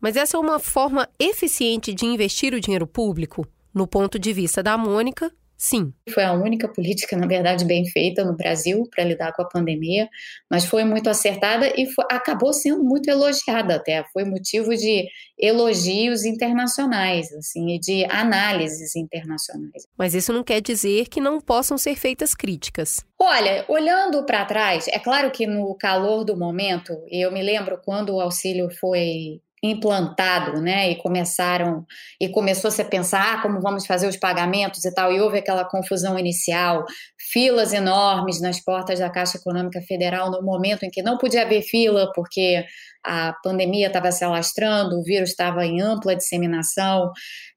[0.00, 3.46] Mas essa é uma forma eficiente de investir o dinheiro público?
[3.74, 5.92] No ponto de vista da Mônica, sim.
[6.12, 10.08] Foi a única política, na verdade, bem feita no Brasil para lidar com a pandemia,
[10.50, 14.04] mas foi muito acertada e foi, acabou sendo muito elogiada até.
[14.12, 15.06] Foi motivo de
[15.38, 19.86] elogios internacionais, assim, e de análises internacionais.
[19.96, 23.04] Mas isso não quer dizer que não possam ser feitas críticas.
[23.18, 28.14] Olha, olhando para trás, é claro que no calor do momento, eu me lembro quando
[28.14, 30.90] o auxílio foi implantado, né?
[30.90, 31.86] E começaram
[32.20, 35.64] e começou-se a pensar ah, como vamos fazer os pagamentos e tal, e houve aquela
[35.64, 36.84] confusão inicial,
[37.30, 41.62] filas enormes nas portas da Caixa Econômica Federal no momento em que não podia haver
[41.62, 42.64] fila porque
[43.04, 47.10] a pandemia estava se alastrando, o vírus estava em ampla disseminação.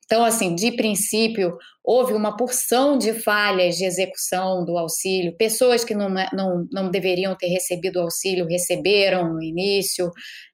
[0.06, 5.96] Então, assim, de princípio, houve uma porção de falhas de execução do auxílio, pessoas que
[5.96, 10.12] não, não, não deveriam ter recebido o auxílio receberam no início,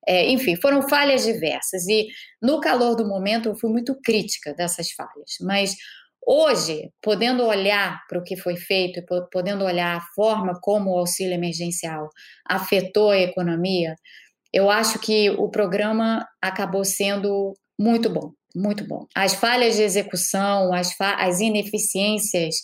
[0.08, 1.86] é, enfim, foram falhas diversas.
[1.88, 2.08] E
[2.42, 5.76] no calor do momento, eu fui muito crítica dessas falhas, mas
[6.26, 10.98] hoje, podendo olhar para o que foi feito e podendo olhar a forma como o
[10.98, 12.08] auxílio emergencial
[12.48, 13.96] afetou a economia,
[14.54, 19.06] eu acho que o programa acabou sendo muito bom muito bom.
[19.16, 22.56] As falhas de execução, as, as ineficiências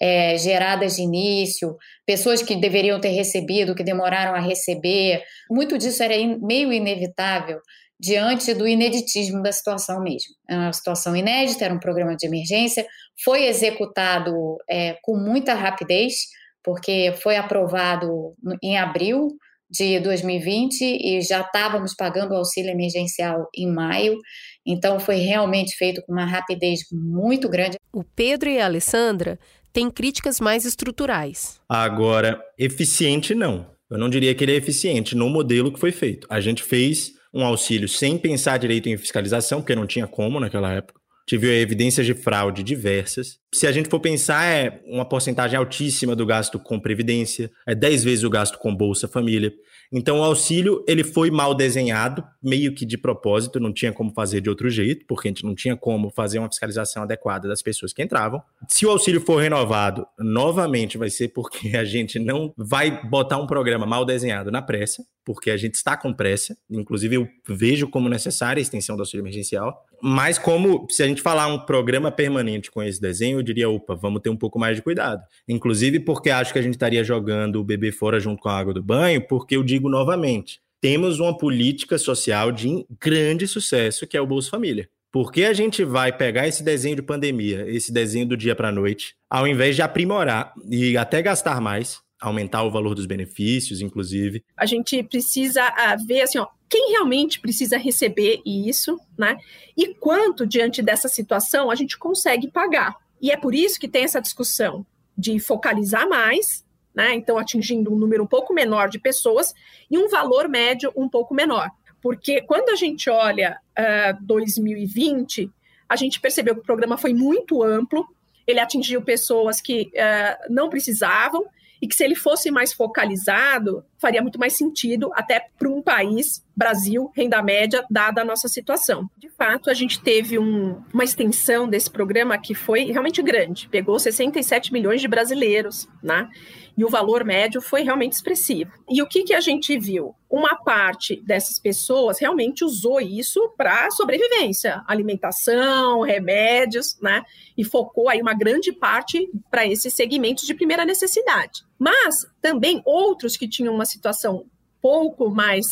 [0.00, 6.02] é, geradas de início, pessoas que deveriam ter recebido, que demoraram a receber, muito disso
[6.02, 7.60] era in, meio inevitável
[7.98, 10.34] diante do ineditismo da situação mesmo.
[10.48, 12.86] É uma situação inédita, era um programa de emergência,
[13.24, 16.14] foi executado é, com muita rapidez,
[16.62, 19.28] porque foi aprovado em abril
[19.70, 24.18] de 2020 e já estávamos pagando o auxílio emergencial em maio,
[24.66, 27.78] então foi realmente feito com uma rapidez muito grande.
[27.92, 29.38] O Pedro e a Alessandra
[29.72, 31.60] têm críticas mais estruturais.
[31.68, 33.66] Agora, eficiente não.
[33.90, 36.26] Eu não diria que ele é eficiente no modelo que foi feito.
[36.30, 40.72] A gente fez um auxílio sem pensar direito em fiscalização, porque não tinha como naquela
[40.72, 43.38] época tive evidências de fraude diversas.
[43.52, 48.04] Se a gente for pensar, é uma porcentagem altíssima do gasto com previdência, é 10
[48.04, 49.52] vezes o gasto com Bolsa Família.
[49.92, 54.40] Então, o auxílio ele foi mal desenhado, meio que de propósito, não tinha como fazer
[54.40, 57.92] de outro jeito, porque a gente não tinha como fazer uma fiscalização adequada das pessoas
[57.92, 58.42] que entravam.
[58.68, 63.46] Se o auxílio for renovado, novamente vai ser porque a gente não vai botar um
[63.46, 66.56] programa mal desenhado na pressa, porque a gente está com pressa.
[66.70, 69.84] Inclusive, eu vejo como necessária a extensão do auxílio emergencial.
[70.00, 73.96] Mas, como se a gente falar um programa permanente com esse desenho, eu diria: opa,
[73.96, 75.20] vamos ter um pouco mais de cuidado.
[75.48, 78.72] Inclusive, porque acho que a gente estaria jogando o bebê fora junto com a água
[78.72, 84.20] do banho, porque eu digo novamente: temos uma política social de grande sucesso que é
[84.20, 84.88] o Bolsa Família.
[85.10, 88.68] Por que a gente vai pegar esse desenho de pandemia, esse desenho do dia para
[88.68, 93.80] a noite, ao invés de aprimorar e até gastar mais, aumentar o valor dos benefícios,
[93.80, 94.44] inclusive.
[94.56, 99.38] A gente precisa uh, ver assim, ó, quem realmente precisa receber isso, né?
[99.76, 102.96] E quanto diante dessa situação a gente consegue pagar.
[103.20, 104.84] E é por isso que tem essa discussão
[105.16, 107.14] de focalizar mais, né?
[107.14, 109.54] Então, atingindo um número um pouco menor de pessoas
[109.90, 111.70] e um valor médio um pouco menor.
[112.02, 115.50] Porque quando a gente olha uh, 2020,
[115.88, 118.06] a gente percebeu que o programa foi muito amplo,
[118.46, 121.44] ele atingiu pessoas que uh, não precisavam,
[121.80, 126.44] e que se ele fosse mais focalizado, faria muito mais sentido até para um país,
[126.56, 129.08] Brasil, renda média, dada a nossa situação.
[129.16, 133.98] De fato, a gente teve um, uma extensão desse programa que foi realmente grande, pegou
[133.98, 136.28] 67 milhões de brasileiros, né?
[136.76, 138.70] e o valor médio foi realmente expressivo.
[138.88, 140.14] E o que, que a gente viu?
[140.28, 147.22] Uma parte dessas pessoas realmente usou isso para sobrevivência, alimentação, remédios, né?
[147.56, 151.64] E focou aí uma grande parte para esses segmentos de primeira necessidade.
[151.78, 154.46] Mas também outros que tinham uma situação
[154.80, 155.66] pouco mais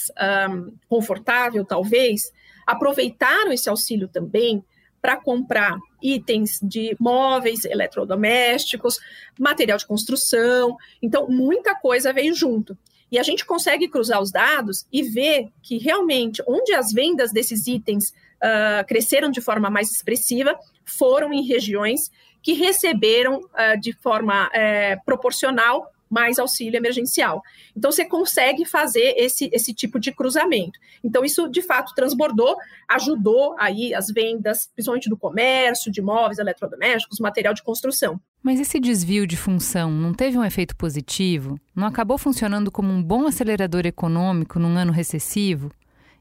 [0.50, 2.22] um, confortável, talvez,
[2.66, 4.64] aproveitaram esse auxílio também
[5.00, 8.98] para comprar itens de móveis, eletrodomésticos,
[9.38, 10.76] material de construção.
[11.00, 12.76] Então, muita coisa veio junto.
[13.12, 17.66] E a gente consegue cruzar os dados e ver que realmente onde as vendas desses
[17.66, 22.10] itens uh, cresceram de forma mais expressiva foram em regiões
[22.42, 27.42] que receberam uh, de forma uh, proporcional mais auxílio emergencial.
[27.76, 30.78] Então, você consegue fazer esse, esse tipo de cruzamento.
[31.02, 32.56] Então, isso, de fato, transbordou,
[32.88, 38.20] ajudou aí as vendas, principalmente do comércio, de móveis, eletrodomésticos, material de construção.
[38.40, 41.58] Mas esse desvio de função não teve um efeito positivo?
[41.74, 45.72] Não acabou funcionando como um bom acelerador econômico num ano recessivo?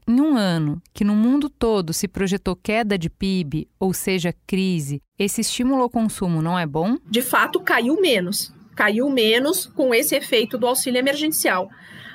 [0.08, 5.00] Em um ano que no mundo todo se projetou queda de PIB, ou seja, crise,
[5.18, 6.96] esse estímulo ao consumo não é bom?
[7.06, 11.70] De fato, caiu menos caiu menos com esse efeito do auxílio emergencial.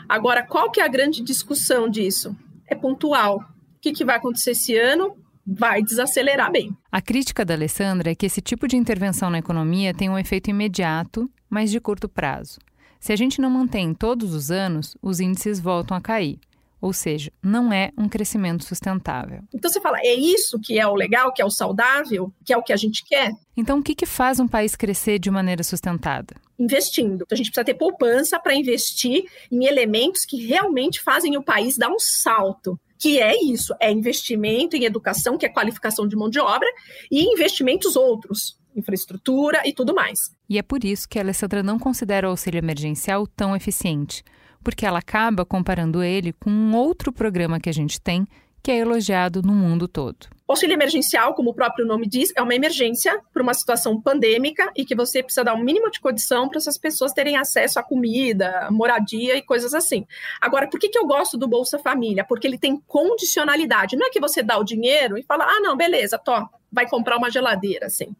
[0.07, 2.35] Agora, qual que é a grande discussão disso?
[2.67, 3.37] É pontual.
[3.37, 5.15] O que, que vai acontecer esse ano?
[5.45, 6.75] Vai desacelerar bem.
[6.91, 10.49] A crítica da Alessandra é que esse tipo de intervenção na economia tem um efeito
[10.49, 12.59] imediato, mas de curto prazo.
[12.99, 16.39] Se a gente não mantém todos os anos, os índices voltam a cair.
[16.81, 19.41] Ou seja, não é um crescimento sustentável.
[19.53, 22.57] Então você fala, é isso que é o legal, que é o saudável, que é
[22.57, 23.33] o que a gente quer?
[23.55, 26.35] Então o que, que faz um país crescer de maneira sustentada?
[26.59, 27.23] Investindo.
[27.23, 31.77] Então, a gente precisa ter poupança para investir em elementos que realmente fazem o país
[31.77, 36.29] dar um salto que é isso, é investimento em educação, que é qualificação de mão
[36.29, 36.67] de obra,
[37.09, 40.19] e investimentos outros, infraestrutura e tudo mais.
[40.49, 44.21] E é por isso que a Alessandra não considera o auxílio emergencial tão eficiente,
[44.61, 48.27] porque ela acaba comparando ele com um outro programa que a gente tem,
[48.61, 50.27] que é elogiado no mundo todo.
[50.49, 54.71] O auxílio emergencial, como o próprio nome diz, é uma emergência para uma situação pandêmica
[54.75, 57.83] e que você precisa dar um mínimo de condição para essas pessoas terem acesso à
[57.83, 60.07] comida, moradia e coisas assim.
[60.41, 62.25] Agora, por que, que eu gosto do Bolsa Família?
[62.27, 63.95] Porque ele tem condicionalidade.
[63.95, 66.33] Não é que você dá o dinheiro e fala, ah, não, beleza, tô,
[66.71, 68.15] vai comprar uma geladeira, assim.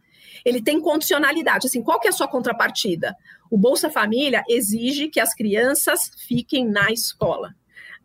[0.46, 1.66] Ele tem condicionalidade.
[1.66, 3.16] Assim, qual que é a sua contrapartida?
[3.50, 7.56] O Bolsa Família exige que as crianças fiquem na escola.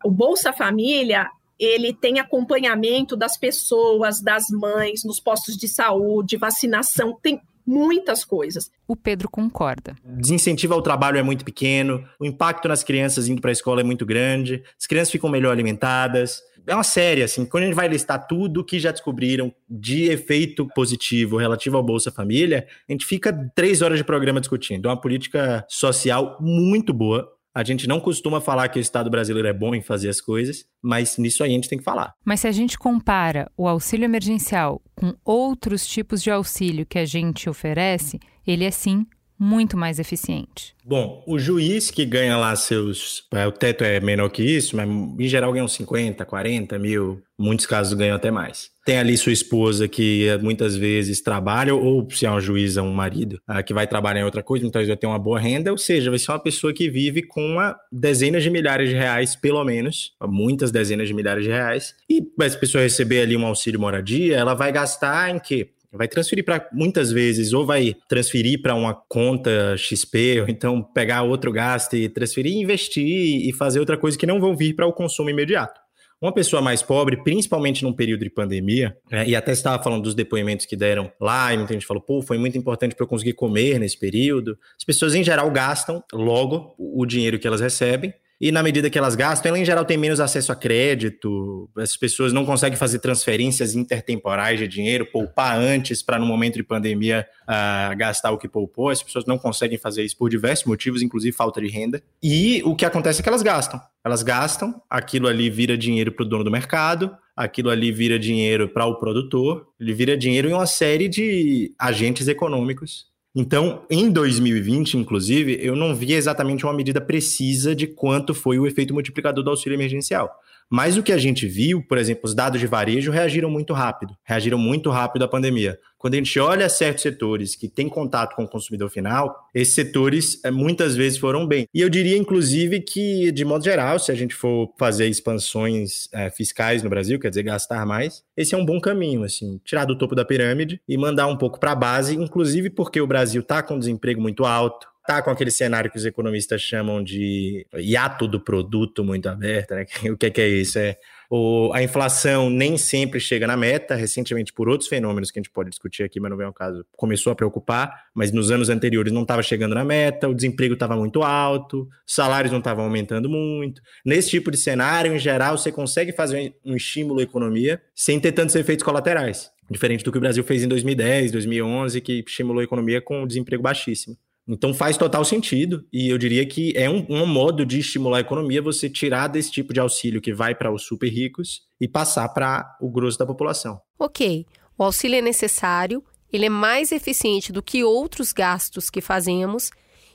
[0.03, 7.17] O Bolsa Família ele tem acompanhamento das pessoas, das mães, nos postos de saúde, vacinação,
[7.21, 8.69] tem muitas coisas.
[8.87, 9.95] O Pedro concorda.
[10.03, 13.83] Desincentivo ao trabalho é muito pequeno, o impacto nas crianças indo para a escola é
[13.83, 16.41] muito grande, as crianças ficam melhor alimentadas.
[16.67, 20.67] É uma série, assim, quando a gente vai listar tudo que já descobriram de efeito
[20.73, 24.87] positivo relativo ao Bolsa Família, a gente fica três horas de programa discutindo.
[24.87, 29.47] É uma política social muito boa, a gente não costuma falar que o Estado brasileiro
[29.47, 32.13] é bom em fazer as coisas, mas nisso aí a gente tem que falar.
[32.25, 37.05] Mas se a gente compara o auxílio emergencial com outros tipos de auxílio que a
[37.05, 39.07] gente oferece, ele é sim
[39.37, 40.73] muito mais eficiente.
[40.83, 43.23] Bom, o juiz que ganha lá seus.
[43.33, 47.21] É, o teto é menor que isso, mas em geral ganha uns 50, 40 mil.
[47.37, 48.69] Muitos casos ganham até mais.
[48.85, 52.93] Tem ali sua esposa que eh, muitas vezes trabalha, ou se é uma juíza, um
[52.93, 55.69] marido, ah, que vai trabalhar em outra coisa, muitas vezes vai ter uma boa renda,
[55.69, 59.35] ou seja, vai ser uma pessoa que vive com uma dezenas de milhares de reais,
[59.35, 61.93] pelo menos, muitas dezenas de milhares de reais.
[62.09, 65.71] E essa pessoa receber ali um auxílio moradia, ela vai gastar em quê?
[65.97, 71.23] Vai transferir para muitas vezes, ou vai transferir para uma conta XP, ou então pegar
[71.23, 74.93] outro gasto e transferir, investir e fazer outra coisa que não vão vir para o
[74.93, 75.85] consumo imediato.
[76.21, 80.15] Uma pessoa mais pobre, principalmente num período de pandemia, né, e até estava falando dos
[80.15, 83.33] depoimentos que deram lá, e muita gente falou, pô, foi muito importante para eu conseguir
[83.33, 84.57] comer nesse período.
[84.77, 88.97] As pessoas, em geral, gastam logo o dinheiro que elas recebem, e na medida que
[88.97, 92.99] elas gastam, ela em geral tem menos acesso a crédito, as pessoas não conseguem fazer
[92.99, 98.47] transferências intertemporais de dinheiro, poupar antes para no momento de pandemia uh, gastar o que
[98.47, 102.01] poupou, as pessoas não conseguem fazer isso por diversos motivos, inclusive falta de renda.
[102.21, 103.79] E o que acontece é que elas gastam.
[104.03, 108.67] Elas gastam, aquilo ali vira dinheiro para o dono do mercado, aquilo ali vira dinheiro
[108.67, 114.97] para o produtor, ele vira dinheiro em uma série de agentes econômicos Então, em 2020,
[114.97, 119.49] inclusive, eu não vi exatamente uma medida precisa de quanto foi o efeito multiplicador do
[119.49, 120.31] auxílio emergencial.
[120.69, 124.15] Mas o que a gente viu, por exemplo, os dados de varejo reagiram muito rápido,
[124.23, 125.79] reagiram muito rápido à pandemia.
[125.97, 130.39] Quando a gente olha certos setores que têm contato com o consumidor final, esses setores
[130.43, 131.67] é, muitas vezes foram bem.
[131.73, 136.29] E eu diria, inclusive, que, de modo geral, se a gente for fazer expansões é,
[136.29, 139.97] fiscais no Brasil, quer dizer, gastar mais, esse é um bom caminho, assim, tirar do
[139.97, 143.63] topo da pirâmide e mandar um pouco para a base, inclusive porque o Brasil está
[143.63, 148.39] com desemprego muito alto, tá com aquele cenário que os economistas chamam de hiato do
[148.39, 149.85] produto muito aberto, né?
[150.11, 150.79] O que é, que é isso?
[150.79, 150.97] É
[151.29, 155.51] o, a inflação nem sempre chega na meta, recentemente por outros fenômenos que a gente
[155.51, 159.11] pode discutir aqui, mas não vem ao caso, começou a preocupar, mas nos anos anteriores
[159.11, 163.29] não estava chegando na meta, o desemprego estava muito alto, os salários não estavam aumentando
[163.29, 163.81] muito.
[164.05, 168.31] Nesse tipo de cenário, em geral, você consegue fazer um estímulo à economia sem ter
[168.31, 169.51] tantos efeitos colaterais.
[169.69, 173.27] Diferente do que o Brasil fez em 2010, 2011, que estimulou a economia com o
[173.27, 174.15] desemprego baixíssimo.
[174.47, 178.21] Então faz total sentido, e eu diria que é um, um, modo de estimular a
[178.21, 182.29] economia você tirar desse tipo de auxílio que vai para os super ricos e passar
[182.29, 183.81] para o grosso da população.
[183.97, 184.45] Ok,
[184.77, 189.71] o auxílio é necessário, ele é mais eficiente do que outros gastos que fazemos,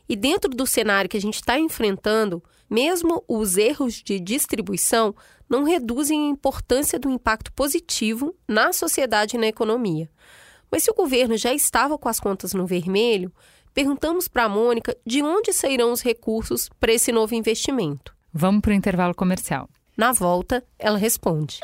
[0.08, 5.12] e dentro do cenário que a gente está enfrentando, mesmo os erros de distribuição
[5.48, 10.08] não reduzem a importância do impacto positivo na sociedade e na economia.
[10.70, 13.32] Mas se o governo já estava com as contas no vermelho,
[13.74, 18.14] perguntamos para a Mônica de onde sairão os recursos para esse novo investimento.
[18.32, 19.68] Vamos para o intervalo comercial.
[19.96, 21.58] Na volta, ela responde.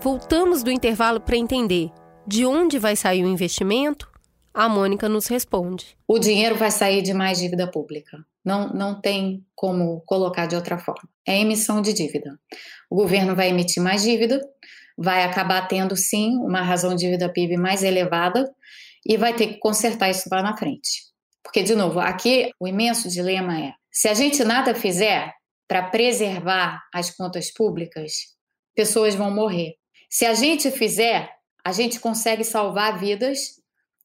[0.00, 1.90] Voltamos do intervalo para entender
[2.26, 4.10] de onde vai sair o investimento?
[4.52, 5.96] A Mônica nos responde.
[6.08, 8.24] O dinheiro vai sair de mais dívida pública.
[8.44, 11.08] Não, não tem como colocar de outra forma.
[11.26, 12.38] É emissão de dívida.
[12.90, 14.40] O governo vai emitir mais dívida,
[14.96, 18.50] vai acabar tendo sim uma razão de dívida PIB mais elevada
[19.04, 21.04] e vai ter que consertar isso lá na frente.
[21.42, 25.32] Porque, de novo, aqui o imenso dilema é: se a gente nada fizer
[25.68, 28.12] para preservar as contas públicas,
[28.74, 29.74] pessoas vão morrer.
[30.08, 31.35] Se a gente fizer
[31.66, 33.56] a gente consegue salvar vidas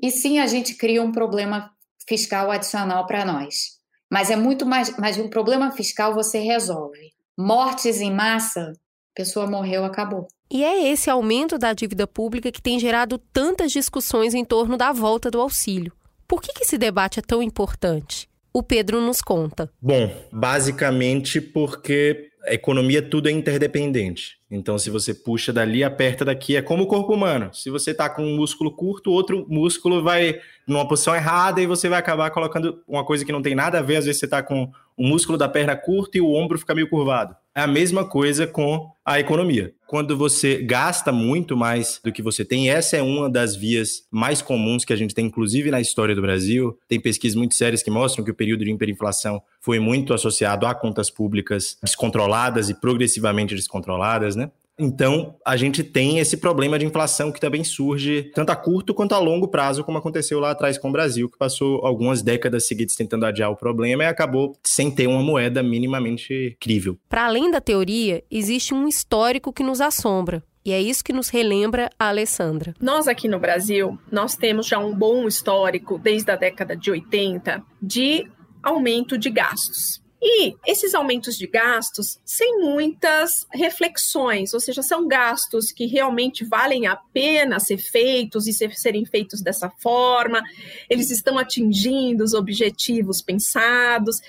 [0.01, 1.69] e sim a gente cria um problema
[2.07, 3.79] fiscal adicional para nós.
[4.11, 7.11] Mas é muito mais, mas um problema fiscal você resolve.
[7.37, 8.73] Mortes em massa,
[9.13, 10.25] pessoa morreu, acabou.
[10.49, 14.91] E é esse aumento da dívida pública que tem gerado tantas discussões em torno da
[14.91, 15.93] volta do auxílio.
[16.27, 18.27] Por que, que esse debate é tão importante?
[18.51, 19.71] O Pedro nos conta.
[19.79, 24.39] Bom, basicamente porque a economia tudo é interdependente.
[24.49, 27.53] Então, se você puxa dali, aperta daqui, é como o corpo humano.
[27.53, 31.87] Se você está com um músculo curto, outro músculo vai numa posição errada e você
[31.87, 33.97] vai acabar colocando uma coisa que não tem nada a ver.
[33.97, 36.89] Às vezes você está com o músculo da perna curto e o ombro fica meio
[36.89, 37.35] curvado.
[37.53, 39.73] É a mesma coisa com a economia.
[39.85, 44.41] Quando você gasta muito mais do que você tem, essa é uma das vias mais
[44.41, 46.77] comuns que a gente tem, inclusive na história do Brasil.
[46.87, 50.73] Tem pesquisas muito sérias que mostram que o período de hiperinflação foi muito associado a
[50.73, 54.49] contas públicas descontroladas e progressivamente descontroladas, né?
[54.81, 59.13] Então, a gente tem esse problema de inflação que também surge tanto a curto quanto
[59.13, 62.95] a longo prazo, como aconteceu lá atrás com o Brasil, que passou algumas décadas seguidas
[62.95, 66.97] tentando adiar o problema e acabou sem ter uma moeda minimamente crível.
[67.07, 70.43] Para além da teoria, existe um histórico que nos assombra.
[70.65, 72.73] E é isso que nos relembra a Alessandra.
[72.79, 77.63] Nós aqui no Brasil, nós temos já um bom histórico desde a década de 80
[77.79, 78.27] de
[78.63, 80.00] aumento de gastos.
[80.21, 86.85] E esses aumentos de gastos sem muitas reflexões, ou seja, são gastos que realmente valem
[86.85, 90.43] a pena ser feitos e ser, serem feitos dessa forma,
[90.87, 94.21] eles estão atingindo os objetivos pensados.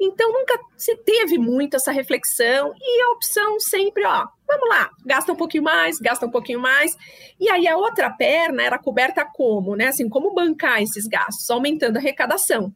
[0.00, 5.32] Então nunca se teve muito essa reflexão e a opção sempre, ó, vamos lá, gasta
[5.32, 6.96] um pouquinho mais, gasta um pouquinho mais.
[7.38, 9.88] E aí a outra perna era coberta como, né?
[9.88, 11.48] Assim, como bancar esses gastos?
[11.50, 12.74] Aumentando a arrecadação.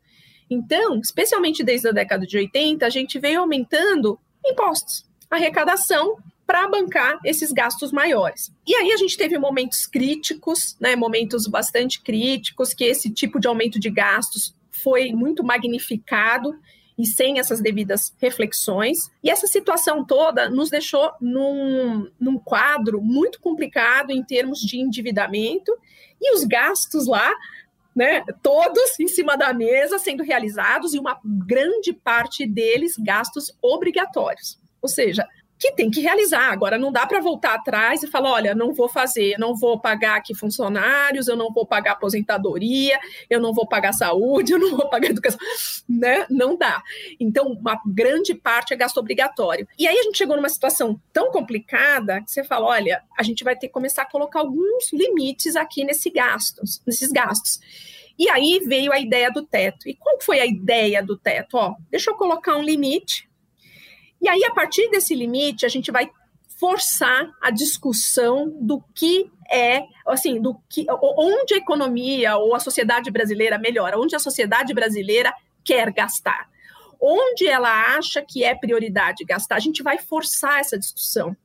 [0.51, 7.19] Então, especialmente desde a década de 80, a gente veio aumentando impostos, arrecadação para bancar
[7.25, 8.51] esses gastos maiores.
[8.67, 13.47] E aí a gente teve momentos críticos, né, momentos bastante críticos, que esse tipo de
[13.47, 16.59] aumento de gastos foi muito magnificado
[16.99, 19.11] e sem essas devidas reflexões.
[19.23, 25.77] E essa situação toda nos deixou num, num quadro muito complicado em termos de endividamento
[26.21, 27.33] e os gastos lá
[27.99, 34.57] né, todos em cima da mesa sendo realizados e uma grande parte deles gastos obrigatórios.
[34.81, 35.27] Ou seja,
[35.59, 36.53] que tem que realizar.
[36.53, 40.17] Agora não dá para voltar atrás e falar, olha, não vou fazer, não vou pagar
[40.17, 42.99] aqui funcionários, eu não vou pagar aposentadoria,
[43.29, 45.39] eu não vou pagar saúde, eu não vou pagar educação,
[45.89, 46.27] né?
[46.31, 46.83] Não dá.
[47.19, 49.67] Então, uma grande parte é gasto obrigatório.
[49.79, 53.43] E aí a gente chegou numa situação tão complicada que você fala, olha, a gente
[53.43, 57.61] vai ter que começar a colocar alguns limites aqui nesse gastos, nesses gastos.
[58.19, 59.89] E aí veio a ideia do teto.
[59.89, 61.57] E qual foi a ideia do teto?
[61.57, 63.28] Ó, deixa eu colocar um limite
[64.21, 66.11] e aí, a partir desse limite, a gente vai
[66.59, 73.11] forçar a discussão do que é, assim, do que onde a economia ou a sociedade
[73.11, 75.33] brasileira melhora, onde a sociedade brasileira
[75.65, 76.49] quer gastar,
[77.01, 79.57] onde ela acha que é prioridade gastar.
[79.57, 81.37] A gente vai forçar essa discussão.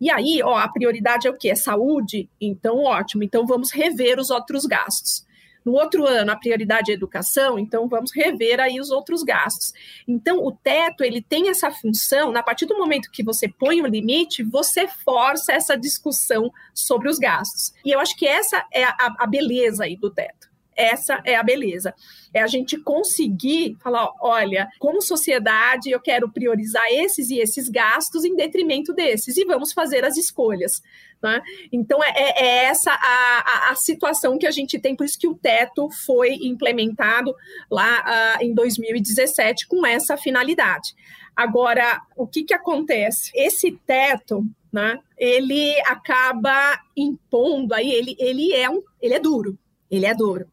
[0.00, 1.50] E aí, ó, a prioridade é o quê?
[1.50, 2.28] É saúde?
[2.40, 3.22] Então, ótimo.
[3.22, 5.24] Então, vamos rever os outros gastos.
[5.64, 9.72] No outro ano, a prioridade é educação, então vamos rever aí os outros gastos.
[10.06, 13.84] Então, o teto, ele tem essa função, a partir do momento que você põe o
[13.84, 17.72] um limite, você força essa discussão sobre os gastos.
[17.84, 20.51] E eu acho que essa é a, a beleza aí do teto.
[20.76, 21.94] Essa é a beleza.
[22.32, 28.24] É a gente conseguir falar: olha, como sociedade, eu quero priorizar esses e esses gastos
[28.24, 30.82] em detrimento desses, e vamos fazer as escolhas.
[31.22, 31.40] Né?
[31.70, 35.18] Então, é, é, é essa a, a, a, situação que a gente tem, por isso
[35.18, 37.32] que o teto foi implementado
[37.70, 40.94] lá uh, em 2017 com essa finalidade.
[41.34, 43.30] Agora, o que, que acontece?
[43.34, 49.56] Esse teto, né, ele acaba impondo aí, ele, ele, é um, ele é duro,
[49.92, 50.46] ele é duro.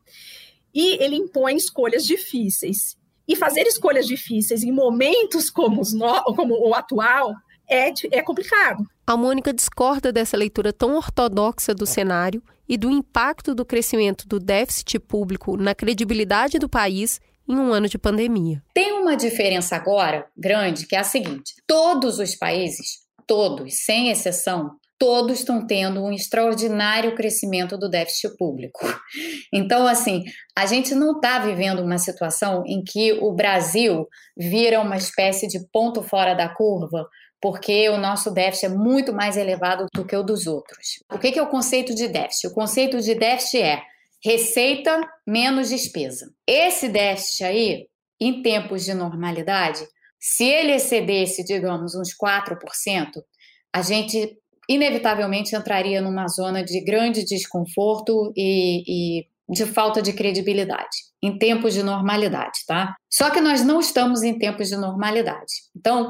[0.74, 2.98] E ele impõe escolhas difíceis.
[3.28, 7.34] E fazer escolhas difíceis em momentos como, os no, como o atual
[7.70, 8.84] é, é complicado.
[9.08, 14.40] A Mônica discorda dessa leitura tão ortodoxa do cenário e do impacto do crescimento do
[14.40, 18.64] déficit público na credibilidade do país em um ano de pandemia.
[18.74, 24.76] Tem uma diferença agora grande que é a seguinte: todos os países, todos, sem exceção,
[25.00, 28.80] todos estão tendo um extraordinário crescimento do déficit público.
[29.52, 30.26] Então, assim,
[30.56, 35.60] a gente não está vivendo uma situação em que o Brasil vira uma espécie de
[35.72, 37.08] ponto fora da curva,
[37.42, 41.04] porque o nosso déficit é muito mais elevado do que o dos outros.
[41.12, 42.48] O que é o conceito de déficit?
[42.48, 43.82] O conceito de déficit é
[44.24, 46.32] receita menos despesa.
[46.46, 47.88] Esse déficit aí,
[48.22, 49.84] em tempos de normalidade,
[50.20, 52.60] se ele excedesse, digamos, uns 4%,
[53.74, 54.38] a gente
[54.70, 58.84] inevitavelmente entraria numa zona de grande desconforto e,
[59.20, 62.96] e de falta de credibilidade em tempos de normalidade, tá?
[63.10, 65.52] Só que nós não estamos em tempos de normalidade.
[65.76, 66.10] Então,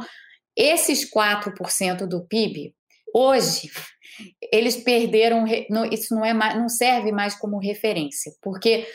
[0.56, 2.76] esses 4% do PIB,
[3.16, 3.72] hoje,
[4.52, 5.46] eles perderam,
[5.90, 8.86] isso não, é não serve mais como referência, porque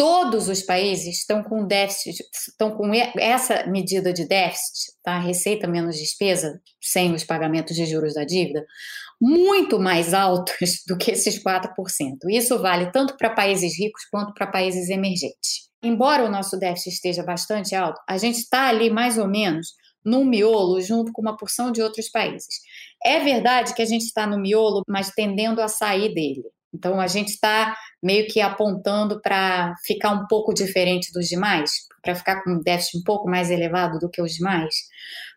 [0.00, 5.18] todos os países estão com déficit, estão com essa medida de déficit, tá?
[5.18, 8.64] receita menos despesa, sem os pagamentos de juros da dívida,
[9.20, 11.68] muito mais altos do que esses 4%.
[12.30, 15.68] Isso vale tanto para países ricos quanto para países emergentes.
[15.82, 19.68] Embora o nosso déficit esteja bastante alto, a gente está ali mais ou menos
[20.04, 22.60] no miolo junto com uma porção de outros países.
[23.04, 26.44] É verdade que a gente está no miolo, mas tendendo a sair dele.
[26.72, 32.14] Então a gente está meio que apontando para ficar um pouco diferente dos demais, para
[32.14, 34.74] ficar com um déficit um pouco mais elevado do que os demais.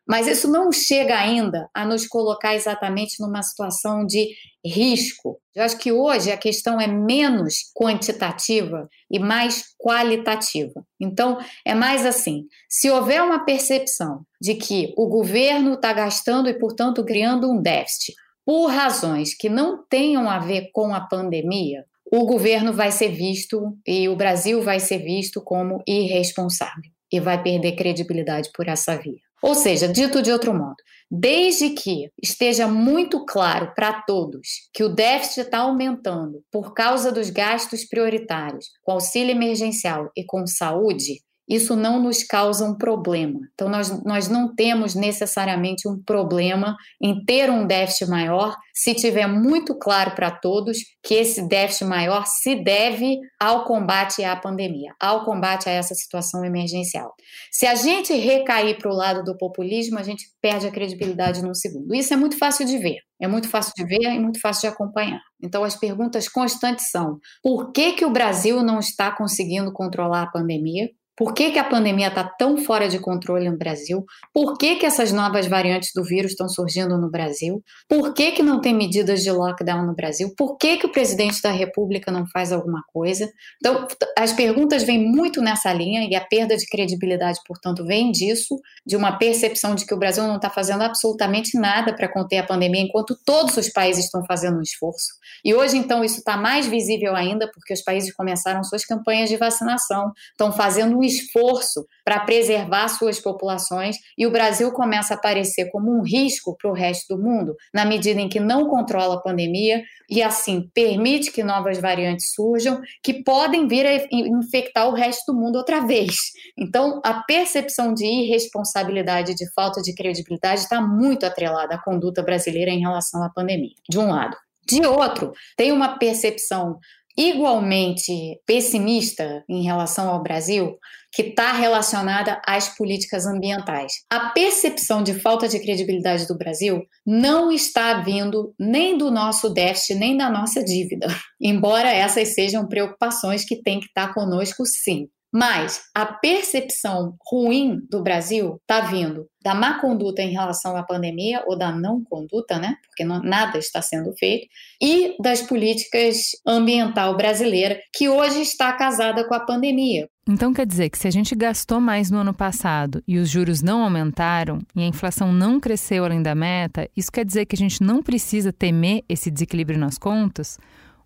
[0.08, 4.30] Mas isso não chega ainda a nos colocar exatamente numa situação de
[4.66, 5.40] risco.
[5.56, 10.86] Eu acho que hoje a questão é menos quantitativa e mais qualitativa.
[11.00, 16.54] Então, é mais assim: se houver uma percepção de que o governo está gastando e,
[16.54, 18.14] portanto, criando um déficit
[18.46, 23.76] por razões que não tenham a ver com a pandemia, o governo vai ser visto
[23.88, 29.22] e o Brasil vai ser visto como irresponsável e vai perder credibilidade por essa via.
[29.44, 30.78] Ou seja, dito de outro modo,
[31.12, 37.30] desde que esteja muito claro para todos que o déficit está aumentando por causa dos
[37.30, 41.22] gastos prioritários com auxílio emergencial e com saúde,
[41.54, 43.40] isso não nos causa um problema.
[43.54, 49.28] Então, nós, nós não temos necessariamente um problema em ter um déficit maior, se tiver
[49.28, 55.26] muito claro para todos que esse déficit maior se deve ao combate à pandemia, ao
[55.26, 57.14] combate a essa situação emergencial.
[57.52, 61.54] Se a gente recair para o lado do populismo, a gente perde a credibilidade num
[61.54, 61.94] segundo.
[61.94, 62.98] Isso é muito fácil de ver.
[63.22, 65.22] É muito fácil de ver e muito fácil de acompanhar.
[65.42, 70.32] Então, as perguntas constantes são: por que, que o Brasil não está conseguindo controlar a
[70.32, 70.90] pandemia?
[71.16, 74.04] Por que, que a pandemia está tão fora de controle no Brasil?
[74.34, 77.64] Por que, que essas novas variantes do vírus estão surgindo no Brasil?
[77.88, 80.34] Por que, que não tem medidas de lockdown no Brasil?
[80.36, 83.32] Por que, que o presidente da República não faz alguma coisa?
[83.58, 83.88] Então,
[84.18, 88.96] as perguntas vêm muito nessa linha e a perda de credibilidade, portanto, vem disso, de
[88.96, 92.82] uma percepção de que o Brasil não está fazendo absolutamente nada para conter a pandemia,
[92.82, 95.14] enquanto todos os países estão fazendo um esforço.
[95.46, 99.38] E hoje, então, isso está mais visível ainda porque os países começaram suas campanhas de
[99.38, 105.70] vacinação, estão fazendo um esforço para preservar suas populações e o Brasil começa a aparecer
[105.72, 109.22] como um risco para o resto do mundo, na medida em que não controla a
[109.22, 115.32] pandemia e, assim, permite que novas variantes surjam que podem vir a infectar o resto
[115.32, 116.16] do mundo outra vez.
[116.58, 122.72] Então, a percepção de irresponsabilidade, de falta de credibilidade, está muito atrelada à conduta brasileira
[122.72, 124.36] em relação à pandemia, de um lado.
[124.66, 126.80] De outro, tem uma percepção
[127.18, 130.78] igualmente pessimista em relação ao Brasil,
[131.14, 133.94] que está relacionada às políticas ambientais.
[134.12, 139.96] A percepção de falta de credibilidade do Brasil não está vindo nem do nosso déficit,
[139.96, 141.08] nem da nossa dívida,
[141.40, 145.08] embora essas sejam preocupações que têm que estar tá conosco sim.
[145.34, 151.44] Mas a percepção ruim do Brasil está vindo da má conduta em relação à pandemia
[151.46, 152.78] ou da não conduta, né?
[152.88, 154.48] Porque não, nada está sendo feito,
[154.82, 160.08] e das políticas ambiental brasileira, que hoje está casada com a pandemia.
[160.26, 163.62] Então quer dizer que se a gente gastou mais no ano passado e os juros
[163.62, 167.58] não aumentaram e a inflação não cresceu além da meta, isso quer dizer que a
[167.58, 170.58] gente não precisa temer esse desequilíbrio nas contas?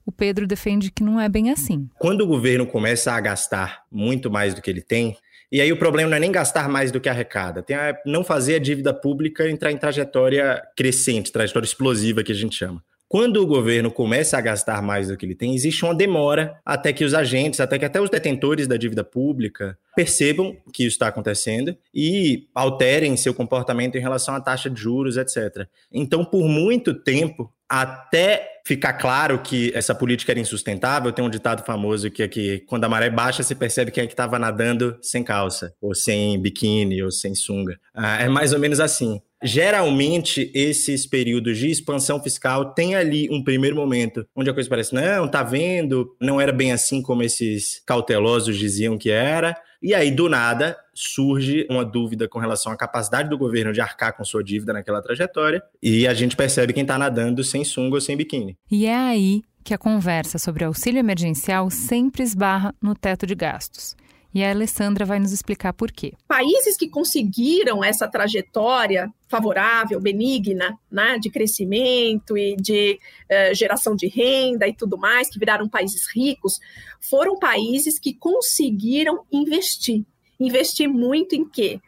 [0.08, 1.90] O Pedro defende que não é bem assim.
[2.00, 5.18] Quando o governo começa a gastar muito mais do que ele tem,
[5.52, 8.24] e aí o problema não é nem gastar mais do que arrecada, tem a não
[8.24, 12.82] fazer a dívida pública entrar em trajetória crescente, trajetória explosiva que a gente chama.
[13.10, 16.92] Quando o governo começa a gastar mais do que ele tem, existe uma demora até
[16.92, 21.08] que os agentes, até que até os detentores da dívida pública percebam que isso está
[21.08, 25.68] acontecendo e alterem seu comportamento em relação à taxa de juros, etc.
[25.92, 31.64] Então, por muito tempo, até ficar claro que essa política era insustentável, tem um ditado
[31.64, 34.98] famoso que é que quando a maré baixa se percebe quem é que estava nadando
[35.02, 37.80] sem calça, ou sem biquíni, ou sem sunga.
[37.94, 39.22] Ah, é mais ou menos assim.
[39.44, 44.96] Geralmente, esses períodos de expansão fiscal tem ali um primeiro momento onde a coisa parece,
[44.96, 49.56] não, tá vendo, não era bem assim como esses cautelosos diziam que era.
[49.82, 54.16] E aí, do nada, surge uma dúvida com relação à capacidade do governo de arcar
[54.18, 58.02] com sua dívida naquela trajetória, e a gente percebe quem está nadando sem sunga ou
[58.02, 58.58] sem biquíni.
[58.72, 63.96] E é aí que a conversa sobre auxílio emergencial sempre esbarra no teto de gastos.
[64.34, 66.14] E a Alessandra vai nos explicar por quê.
[66.28, 73.00] Países que conseguiram essa trajetória favorável, benigna, né, de crescimento e de
[73.30, 76.60] uh, geração de renda e tudo mais, que viraram países ricos,
[77.00, 80.06] foram países que conseguiram investir.
[80.40, 81.80] Investir muito em quê?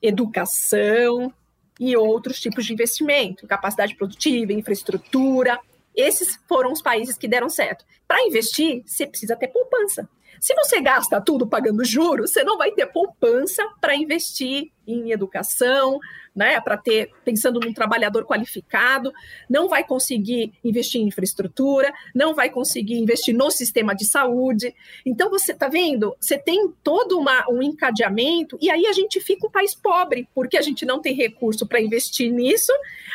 [0.00, 1.32] Educação
[1.78, 5.58] e outros tipos de investimento, capacidade produtiva, infraestrutura.
[5.94, 7.84] Esses foram os países que deram certo.
[8.06, 10.08] Para investir, você precisa ter poupança.
[10.40, 15.98] Se você gasta tudo pagando juros, você não vai ter poupança para investir em educação,
[16.34, 19.12] né, para ter pensando num trabalhador qualificado,
[19.48, 24.74] não vai conseguir investir em infraestrutura, não vai conseguir investir no sistema de saúde.
[25.04, 29.46] Então você está vendo, você tem todo uma, um encadeamento e aí a gente fica
[29.46, 32.72] um país pobre porque a gente não tem recurso para investir nisso,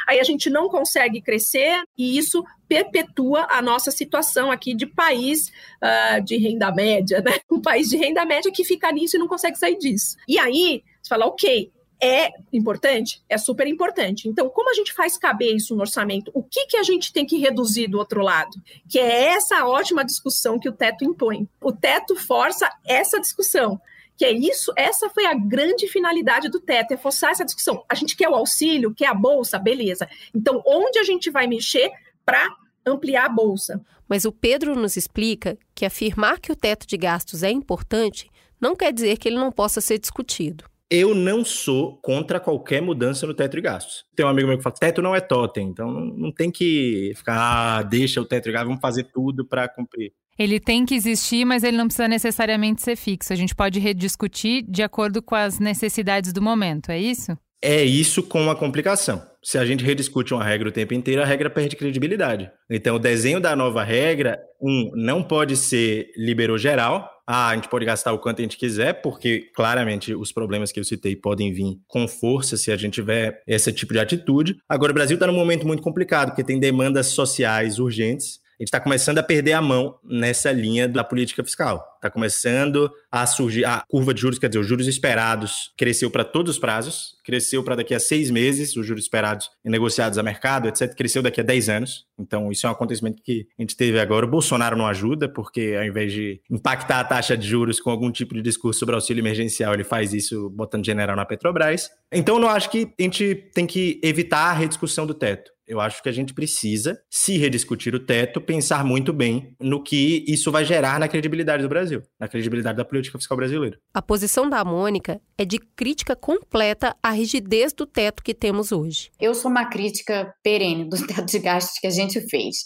[0.07, 5.51] aí a gente não consegue crescer e isso perpetua a nossa situação aqui de país
[5.82, 7.38] uh, de renda média, né?
[7.51, 10.17] Um país de renda média que fica nisso e não consegue sair disso.
[10.28, 13.22] E aí você fala, ok, é importante?
[13.30, 14.28] É super importante.
[14.28, 16.32] Então, como a gente faz caber isso no orçamento?
[16.34, 18.62] O que, que a gente tem que reduzir do outro lado?
[18.89, 21.47] Que é essa ótima discussão que o teto impõe.
[21.62, 23.80] O teto força essa discussão
[24.18, 27.84] que é isso, essa foi a grande finalidade do teto, é forçar essa discussão.
[27.89, 30.08] A gente quer o auxílio, quer a bolsa, beleza.
[30.34, 31.91] Então, onde a gente vai mexer
[32.26, 32.47] para
[32.86, 33.84] ampliar a bolsa?
[34.08, 38.74] Mas o Pedro nos explica que afirmar que o teto de gastos é importante não
[38.74, 40.64] quer dizer que ele não possa ser discutido.
[40.89, 44.05] Eu não sou contra qualquer mudança no teto de gastos.
[44.15, 47.79] Tem um amigo meu que fala: teto não é totem, então não, tem que ficar,
[47.79, 50.13] ah, deixa o teto de gastos, vamos fazer tudo para cumprir.
[50.38, 53.31] Ele tem que existir, mas ele não precisa necessariamente ser fixo.
[53.31, 57.38] A gente pode rediscutir de acordo com as necessidades do momento, é isso?
[57.62, 59.24] É isso com a complicação.
[59.43, 62.49] Se a gente rediscute uma regra o tempo inteiro, a regra perde credibilidade.
[62.70, 67.68] Então, o desenho da nova regra, um, não pode ser liberou geral, ah, a gente
[67.68, 71.51] pode gastar o quanto a gente quiser, porque claramente os problemas que eu citei podem
[71.51, 74.58] vir com força se a gente tiver esse tipo de atitude.
[74.70, 78.68] Agora, o Brasil está num momento muito complicado, porque tem demandas sociais urgentes a gente
[78.68, 81.86] está começando a perder a mão nessa linha da política fiscal.
[81.95, 86.24] Está começando a surgir a curva de juros, quer dizer, os juros esperados cresceu para
[86.24, 90.68] todos os prazos, cresceu para daqui a seis meses, os juros esperados negociados a mercado,
[90.68, 92.06] etc., cresceu daqui a dez anos.
[92.18, 94.26] Então, isso é um acontecimento que a gente teve agora.
[94.26, 98.12] O Bolsonaro não ajuda, porque ao invés de impactar a taxa de juros com algum
[98.12, 101.89] tipo de discurso sobre auxílio emergencial, ele faz isso botando general na Petrobras.
[102.12, 105.55] Então, eu não acho que a gente tem que evitar a rediscussão do teto.
[105.68, 110.24] Eu acho que a gente precisa, se rediscutir o teto, pensar muito bem no que
[110.28, 113.80] isso vai gerar na credibilidade do Brasil, na credibilidade da política fiscal brasileira.
[113.93, 119.09] A posição da Mônica é de crítica completa à rigidez do teto que temos hoje.
[119.20, 122.57] Eu sou uma crítica perene do teto de gastos que a gente fez.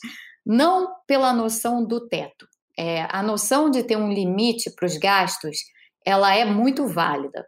[0.46, 2.48] Não pela noção do teto.
[2.78, 5.58] É, a noção de ter um limite para os gastos,
[6.06, 7.46] ela é muito válida.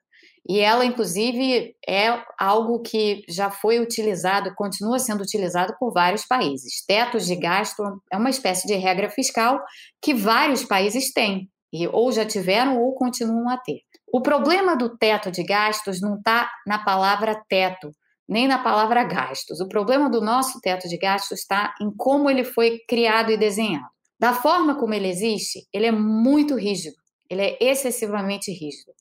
[0.48, 6.84] E ela, inclusive, é algo que já foi utilizado, continua sendo utilizado por vários países.
[6.86, 9.60] Tetos de gasto é uma espécie de regra fiscal
[10.02, 13.82] que vários países têm, e ou já tiveram ou continuam a ter.
[14.12, 17.92] O problema do teto de gastos não está na palavra teto,
[18.28, 19.62] nem na palavra gastos.
[19.62, 23.88] O problema do nosso teto de gastos está em como ele foi criado e desenhado.
[24.20, 26.96] Da forma como ele existe, ele é muito rígido,
[27.30, 28.92] ele é excessivamente rígido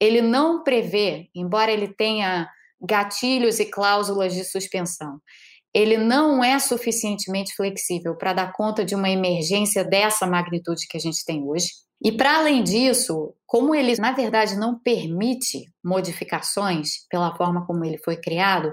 [0.00, 2.48] ele não prevê, embora ele tenha
[2.80, 5.20] gatilhos e cláusulas de suspensão,
[5.74, 11.00] ele não é suficientemente flexível para dar conta de uma emergência dessa magnitude que a
[11.00, 11.68] gente tem hoje.
[12.02, 17.98] E para além disso, como ele na verdade não permite modificações pela forma como ele
[17.98, 18.72] foi criado,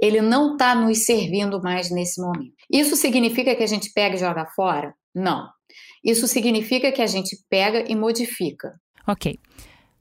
[0.00, 2.54] ele não está nos servindo mais nesse momento.
[2.70, 4.94] Isso significa que a gente pega e joga fora?
[5.14, 5.48] Não.
[6.02, 8.74] Isso significa que a gente pega e modifica.
[9.06, 9.38] Ok.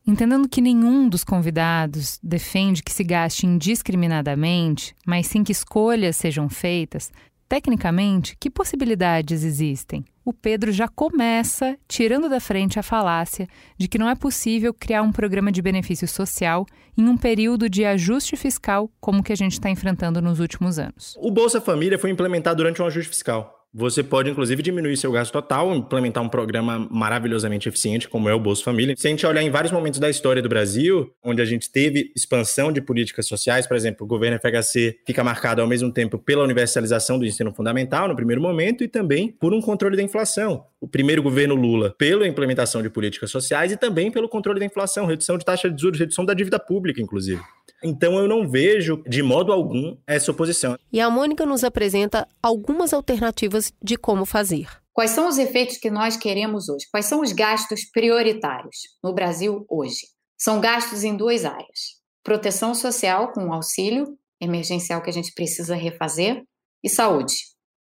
[0.05, 6.49] Entendendo que nenhum dos convidados defende que se gaste indiscriminadamente, mas sim que escolhas sejam
[6.49, 7.11] feitas,
[7.47, 10.03] tecnicamente, que possibilidades existem?
[10.25, 13.47] O Pedro já começa tirando da frente a falácia
[13.77, 16.65] de que não é possível criar um programa de benefício social
[16.97, 20.79] em um período de ajuste fiscal como o que a gente está enfrentando nos últimos
[20.79, 21.15] anos.
[21.17, 23.60] O Bolsa Família foi implementado durante um ajuste fiscal.
[23.73, 28.39] Você pode, inclusive, diminuir seu gasto total, implementar um programa maravilhosamente eficiente, como é o
[28.39, 28.95] Bolsa Família.
[28.97, 32.11] Se a gente olhar em vários momentos da história do Brasil, onde a gente teve
[32.13, 36.43] expansão de políticas sociais, por exemplo, o governo FHC fica marcado ao mesmo tempo pela
[36.43, 40.65] universalização do ensino fundamental no primeiro momento e também por um controle da inflação.
[40.81, 45.05] O primeiro governo Lula, pela implementação de políticas sociais e também pelo controle da inflação,
[45.05, 47.39] redução de taxa de juros, redução da dívida pública, inclusive.
[47.83, 50.75] Então eu não vejo de modo algum essa oposição.
[50.91, 54.67] E a Mônica nos apresenta algumas alternativas de como fazer.
[54.91, 56.87] Quais são os efeitos que nós queremos hoje?
[56.91, 60.01] Quais são os gastos prioritários no Brasil hoje?
[60.35, 66.43] São gastos em duas áreas: proteção social, com auxílio emergencial que a gente precisa refazer,
[66.83, 67.35] e saúde,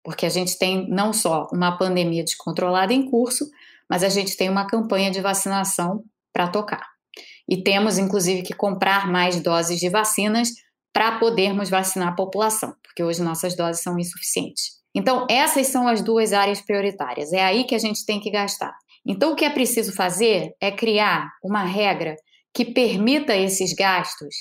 [0.09, 3.45] porque a gente tem não só uma pandemia descontrolada em curso,
[3.91, 6.03] mas a gente tem uma campanha de vacinação
[6.33, 6.83] para tocar
[7.47, 10.49] e temos, inclusive, que comprar mais doses de vacinas
[10.95, 14.79] para podermos vacinar a população, porque hoje nossas doses são insuficientes.
[14.95, 18.75] Então, essas são as duas áreas prioritárias, é aí que a gente tem que gastar.
[19.07, 22.17] Então, o que é preciso fazer é criar uma regra
[22.55, 24.35] que permita esses gastos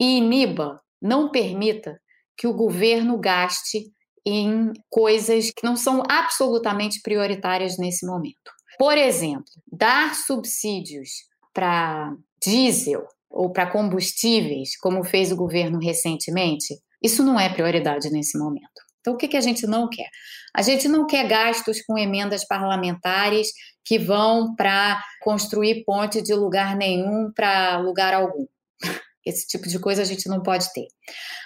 [0.00, 2.00] e iniba, não permita
[2.38, 3.90] que o governo gaste
[4.26, 8.50] em coisas que não são absolutamente prioritárias nesse momento.
[8.78, 11.10] Por exemplo, dar subsídios
[11.52, 18.38] para diesel ou para combustíveis, como fez o governo recentemente, isso não é prioridade nesse
[18.38, 18.80] momento.
[19.00, 20.08] Então, o que, que a gente não quer?
[20.54, 23.48] A gente não quer gastos com emendas parlamentares
[23.84, 28.46] que vão para construir ponte de lugar nenhum para lugar algum.
[29.24, 30.86] Esse tipo de coisa a gente não pode ter.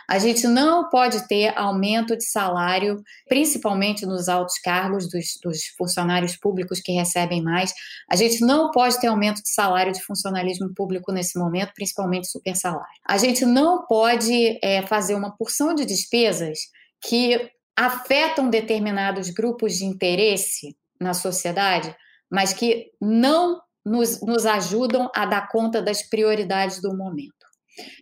[0.08, 6.36] A gente não pode ter aumento de salário, principalmente nos altos cargos dos, dos, funcionários
[6.36, 7.72] públicos que recebem mais.
[8.10, 12.54] A gente não pode ter aumento de salário de funcionalismo público nesse momento, principalmente super
[12.54, 12.86] salário.
[13.08, 16.58] A gente não pode é, fazer uma porção de despesas
[17.02, 21.94] que afetam determinados grupos de interesse na sociedade,
[22.30, 27.43] mas que não nos, nos ajudam a dar conta das prioridades do momento.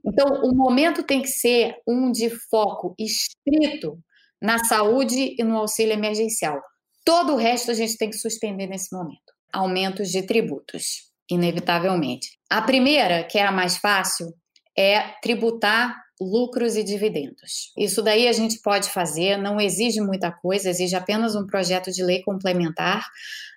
[0.04, 3.98] Então, o momento tem que ser um de foco estrito
[4.40, 6.60] na saúde e no auxílio emergencial.
[7.04, 9.32] Todo o resto a gente tem que suspender nesse momento.
[9.52, 12.38] Aumentos de tributos, inevitavelmente.
[12.50, 14.32] A primeira, que é a mais fácil,
[14.76, 17.72] é tributar lucros e dividendos.
[17.76, 22.02] Isso daí a gente pode fazer, não exige muita coisa, exige apenas um projeto de
[22.02, 23.04] lei complementar.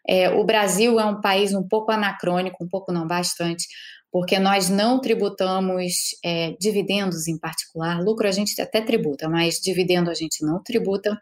[0.08, 3.68] É, o Brasil é um país um pouco anacrônico, um pouco não bastante,
[4.16, 5.92] porque nós não tributamos
[6.24, 11.20] é, dividendos em particular, lucro a gente até tributa, mas dividendo a gente não tributa.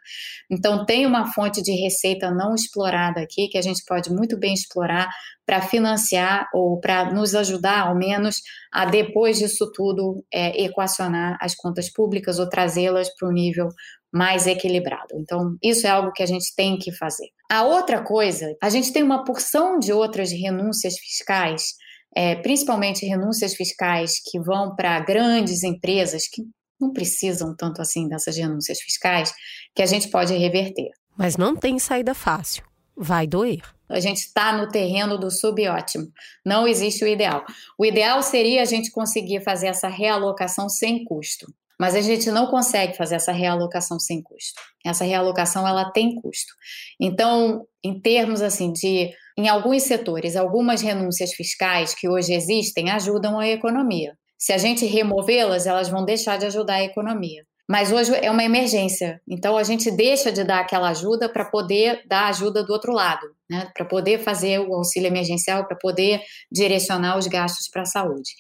[0.48, 4.54] Então, tem uma fonte de receita não explorada aqui que a gente pode muito bem
[4.54, 5.10] explorar
[5.44, 8.36] para financiar ou para nos ajudar, ao menos,
[8.72, 13.70] a depois disso tudo é, equacionar as contas públicas ou trazê-las para um nível
[14.14, 15.16] mais equilibrado.
[15.16, 17.30] Então, isso é algo que a gente tem que fazer.
[17.52, 21.82] A outra coisa, a gente tem uma porção de outras renúncias fiscais
[22.16, 26.44] é, principalmente renúncias fiscais que vão para grandes empresas que
[26.80, 29.34] não precisam tanto assim dessas renúncias fiscais,
[29.76, 30.90] que a gente pode reverter.
[31.18, 32.64] Mas não tem saída fácil.
[32.96, 33.62] Vai doer.
[33.90, 36.08] A gente está no terreno do subótimo.
[36.46, 37.44] Não existe o ideal.
[37.78, 41.48] O ideal seria a gente conseguir fazer essa realocação sem custo.
[41.84, 44.62] Mas a gente não consegue fazer essa realocação sem custo.
[44.86, 46.54] Essa realocação ela tem custo.
[46.98, 53.38] Então, em termos assim de em alguns setores, algumas renúncias fiscais que hoje existem ajudam
[53.38, 54.14] a economia.
[54.38, 57.44] Se a gente removê-las, elas vão deixar de ajudar a economia.
[57.70, 62.02] Mas hoje é uma emergência, então a gente deixa de dar aquela ajuda para poder
[62.08, 63.70] dar ajuda do outro lado, né?
[63.74, 68.32] para poder fazer o auxílio emergencial, para poder direcionar os gastos para a saúde.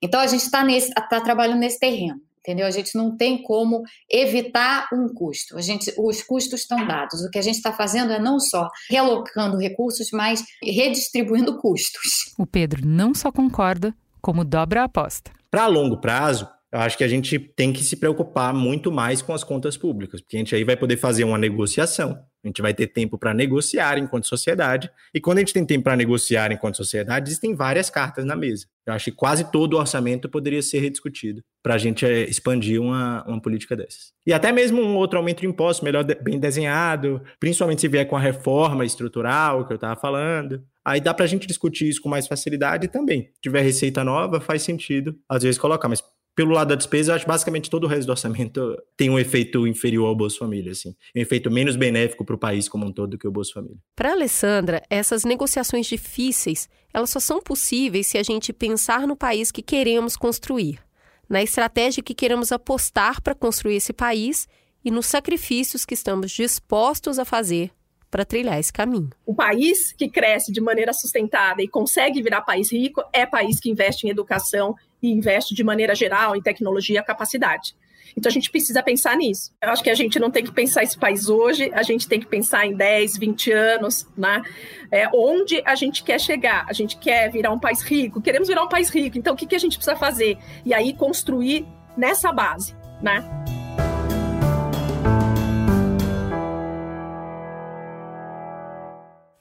[0.00, 0.64] Então a gente está
[1.08, 2.66] tá trabalhando nesse terreno entendeu?
[2.66, 5.56] A gente não tem como evitar um custo.
[5.56, 7.24] A gente, os custos estão dados.
[7.24, 12.34] O que a gente está fazendo é não só relocando recursos, mas redistribuindo custos.
[12.38, 15.30] O Pedro não só concorda, como dobra a aposta.
[15.50, 19.34] Para longo prazo, eu acho que a gente tem que se preocupar muito mais com
[19.34, 22.18] as contas públicas, porque a gente aí vai poder fazer uma negociação.
[22.42, 24.90] A gente vai ter tempo para negociar enquanto sociedade.
[25.14, 28.66] E quando a gente tem tempo para negociar enquanto sociedade, existem várias cartas na mesa.
[28.86, 32.80] Eu acho que quase todo o orçamento poderia ser rediscutido para a gente é, expandir
[32.80, 34.12] uma, uma política dessas.
[34.26, 38.06] E até mesmo um outro aumento de impostos, melhor de, bem desenhado, principalmente se vier
[38.08, 40.62] com a reforma estrutural que eu estava falando.
[40.84, 43.30] Aí dá para a gente discutir isso com mais facilidade também.
[43.34, 45.88] Se tiver receita nova, faz sentido, às vezes, colocar.
[45.88, 46.02] Mas
[46.34, 49.18] pelo lado da despesa, eu acho que basicamente todo o resto do orçamento tem um
[49.18, 50.94] efeito inferior ao Bolsa Família, assim.
[51.14, 53.76] Um efeito menos benéfico para o país como um todo do que o Bolsa Família.
[53.94, 59.50] Para Alessandra, essas negociações difíceis, elas só são possíveis se a gente pensar no país
[59.50, 60.78] que queremos construir,
[61.28, 64.48] na estratégia que queremos apostar para construir esse país
[64.84, 67.70] e nos sacrifícios que estamos dispostos a fazer
[68.10, 69.08] para trilhar esse caminho.
[69.24, 73.70] O país que cresce de maneira sustentada e consegue virar país rico é país que
[73.70, 77.74] investe em educação e investe de maneira geral em tecnologia e capacidade.
[78.16, 79.52] Então a gente precisa pensar nisso.
[79.62, 82.20] Eu acho que a gente não tem que pensar esse país hoje, a gente tem
[82.20, 84.42] que pensar em 10, 20 anos, né?
[84.90, 86.66] É, onde a gente quer chegar?
[86.68, 89.46] A gente quer virar um país rico, queremos virar um país rico, então o que,
[89.46, 90.38] que a gente precisa fazer?
[90.64, 93.24] E aí construir nessa base, né?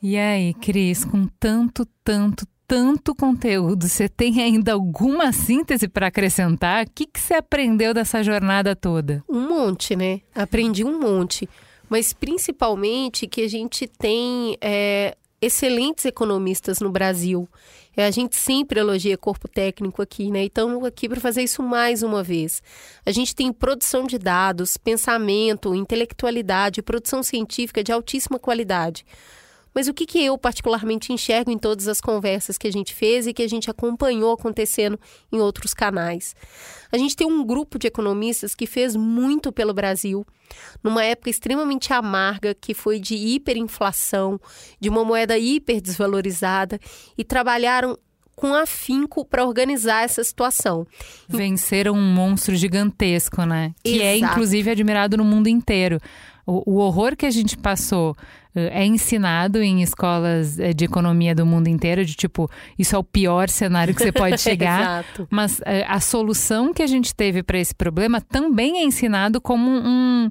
[0.03, 6.85] E aí, Cris, com tanto, tanto, tanto conteúdo, você tem ainda alguma síntese para acrescentar?
[6.85, 9.21] O que, que você aprendeu dessa jornada toda?
[9.27, 10.21] Um monte, né?
[10.33, 11.49] Aprendi um monte.
[11.89, 17.45] Mas principalmente que a gente tem é, excelentes economistas no Brasil.
[17.97, 20.45] A gente sempre elogia corpo técnico aqui, né?
[20.45, 22.63] Então, aqui para fazer isso mais uma vez.
[23.05, 29.05] A gente tem produção de dados, pensamento, intelectualidade, produção científica de altíssima qualidade.
[29.73, 33.25] Mas o que, que eu particularmente enxergo em todas as conversas que a gente fez
[33.25, 34.99] e que a gente acompanhou acontecendo
[35.31, 36.35] em outros canais?
[36.91, 40.25] A gente tem um grupo de economistas que fez muito pelo Brasil,
[40.83, 44.39] numa época extremamente amarga, que foi de hiperinflação,
[44.79, 46.79] de uma moeda hiper desvalorizada,
[47.17, 47.97] e trabalharam
[48.35, 50.87] com afinco para organizar essa situação.
[51.29, 53.73] Venceram um monstro gigantesco, né?
[53.83, 54.31] Que é, Exato.
[54.31, 55.99] é inclusive admirado no mundo inteiro.
[56.45, 58.15] O, o horror que a gente passou
[58.53, 63.49] é ensinado em escolas de economia do mundo inteiro, de tipo, isso é o pior
[63.49, 65.05] cenário que você pode chegar.
[65.29, 70.29] Mas a solução que a gente teve para esse problema também é ensinado como um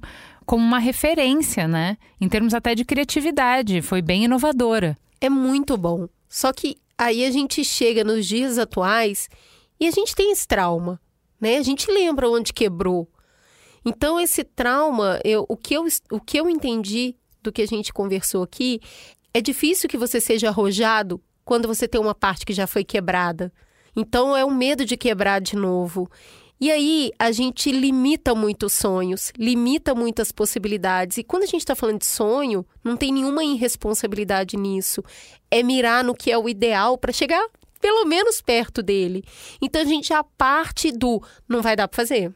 [0.51, 1.97] como uma referência, né?
[2.21, 4.99] Em termos até de criatividade, foi bem inovadora.
[5.21, 6.09] É muito bom.
[6.29, 9.29] Só que aí a gente chega nos dias atuais
[9.79, 11.01] e a gente tem esse trauma,
[11.41, 11.57] né?
[11.57, 13.09] A gente lembra onde quebrou.
[13.85, 17.93] Então esse trauma, eu, o, que eu, o que eu entendi do que a gente
[17.93, 18.81] conversou aqui,
[19.33, 23.53] é difícil que você seja arrojado quando você tem uma parte que já foi quebrada.
[23.95, 26.11] Então é o medo de quebrar de novo.
[26.61, 31.17] E aí a gente limita muito os sonhos, limita muitas possibilidades.
[31.17, 35.03] E quando a gente está falando de sonho, não tem nenhuma irresponsabilidade nisso.
[35.51, 37.45] É mirar no que é o ideal para chegar
[37.81, 39.25] pelo menos perto dele.
[39.61, 42.33] Então a gente já parte do não vai dar para fazer.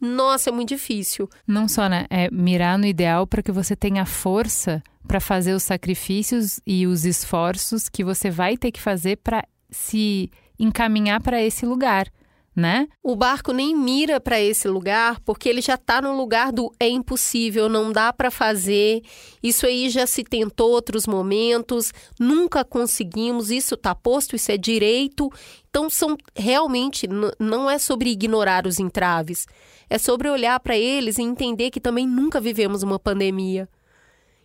[0.00, 1.28] Nossa, é muito difícil.
[1.46, 2.06] Não só, né?
[2.10, 7.04] É mirar no ideal para que você tenha força para fazer os sacrifícios e os
[7.04, 12.10] esforços que você vai ter que fazer para se encaminhar para esse lugar
[12.56, 12.88] né?
[13.02, 16.88] O barco nem mira para esse lugar porque ele já está no lugar do é
[16.88, 19.02] impossível, não dá para fazer.
[19.42, 23.50] Isso aí já se tentou outros momentos, nunca conseguimos.
[23.50, 25.30] Isso está posto, isso é direito.
[25.76, 27.06] Então são realmente
[27.38, 29.46] não é sobre ignorar os entraves,
[29.90, 33.68] é sobre olhar para eles e entender que também nunca vivemos uma pandemia.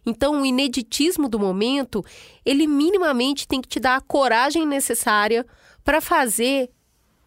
[0.05, 2.03] Então, o ineditismo do momento,
[2.43, 5.45] ele minimamente tem que te dar a coragem necessária
[5.85, 6.69] para fazer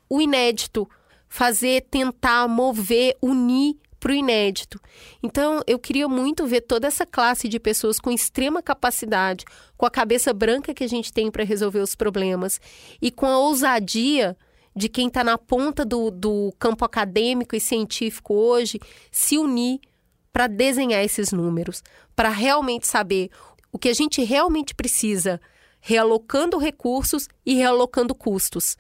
[0.07, 0.87] o inédito,
[1.27, 3.75] fazer, tentar mover, unir
[4.05, 4.79] para o inédito.
[5.23, 9.47] Então, eu queria muito ver toda essa classe de pessoas com extrema capacidade,
[9.79, 12.61] com a cabeça branca que a gente tem para resolver os problemas
[13.01, 14.37] e com a ousadia
[14.77, 18.79] de quem está na ponta do, do campo acadêmico e científico hoje
[19.11, 19.81] se unir
[20.31, 21.83] para desenhar esses números,
[22.15, 23.31] para realmente saber
[23.73, 25.41] o que a gente realmente precisa,
[25.81, 28.77] realocando recursos e realocando custos.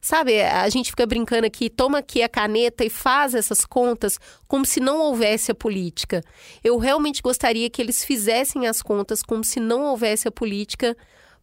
[0.00, 4.64] Sabe, a gente fica brincando aqui, toma aqui a caneta e faz essas contas como
[4.64, 6.22] se não houvesse a política.
[6.64, 10.96] Eu realmente gostaria que eles fizessem as contas como se não houvesse a política,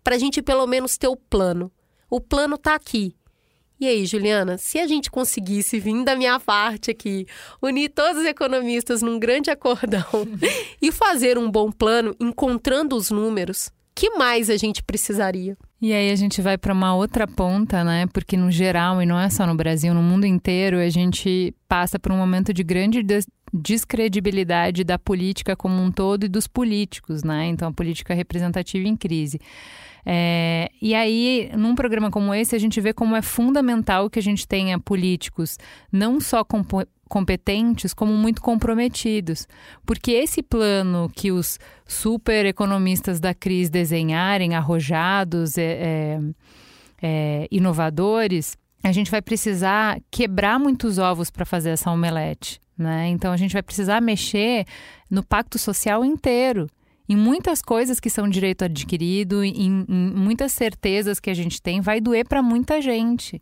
[0.04, 1.72] para a gente pelo menos ter o plano.
[2.10, 3.16] O plano está aqui.
[3.80, 7.28] E aí, Juliana, se a gente conseguisse vir da minha parte aqui,
[7.62, 10.08] unir todos os economistas num grande acordão
[10.82, 15.58] e fazer um bom plano, encontrando os números, que mais a gente precisaria?
[15.82, 18.06] E aí a gente vai para uma outra ponta, né?
[18.14, 21.98] Porque no geral, e não é só no Brasil, no mundo inteiro, a gente passa
[21.98, 23.02] por um momento de grande
[23.54, 27.48] descredibilidade da política como um todo e dos políticos, né?
[27.48, 29.40] Então a política representativa em crise.
[30.10, 34.22] É, e aí, num programa como esse, a gente vê como é fundamental que a
[34.22, 35.58] gente tenha políticos
[35.92, 36.46] não só
[37.10, 39.48] competentes, como muito comprometidos.
[39.86, 46.20] Porque esse plano que os super economistas da crise desenharem, arrojados, é, é,
[47.02, 52.62] é, inovadores, a gente vai precisar quebrar muitos ovos para fazer essa omelete.
[52.78, 53.10] Né?
[53.10, 54.66] Então a gente vai precisar mexer
[55.10, 56.68] no pacto social inteiro.
[57.10, 61.80] Em muitas coisas que são direito adquirido, em, em muitas certezas que a gente tem,
[61.80, 63.42] vai doer para muita gente.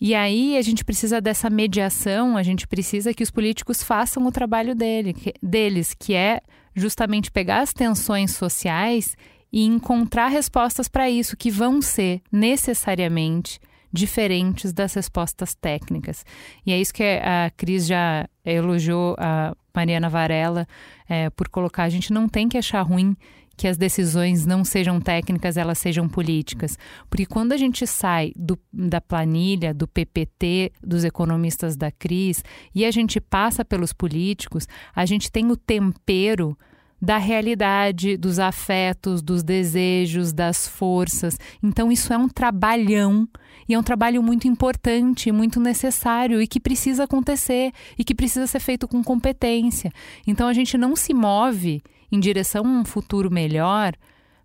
[0.00, 4.32] E aí a gente precisa dessa mediação, a gente precisa que os políticos façam o
[4.32, 6.40] trabalho dele, que, deles, que é
[6.74, 9.16] justamente pegar as tensões sociais
[9.52, 13.60] e encontrar respostas para isso, que vão ser necessariamente
[13.92, 16.24] diferentes das respostas técnicas.
[16.64, 20.66] E é isso que a Cris já elogiou a Mariana Varela
[21.08, 21.84] é, por colocar.
[21.84, 23.16] A gente não tem que achar ruim
[23.56, 26.78] que as decisões não sejam técnicas, elas sejam políticas.
[27.08, 32.42] Porque quando a gente sai do, da planilha, do PPT, dos economistas da Cris,
[32.74, 36.56] e a gente passa pelos políticos, a gente tem o tempero
[37.02, 41.36] da realidade, dos afetos, dos desejos, das forças.
[41.60, 43.28] Então, isso é um trabalhão
[43.68, 48.46] e é um trabalho muito importante, muito necessário e que precisa acontecer e que precisa
[48.46, 49.90] ser feito com competência.
[50.24, 51.82] Então, a gente não se move
[52.12, 53.94] em direção a um futuro melhor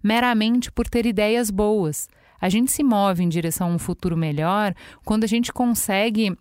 [0.01, 2.09] meramente por ter ideias boas.
[2.41, 4.73] A gente se move em direção a um futuro melhor
[5.05, 6.35] quando a gente consegue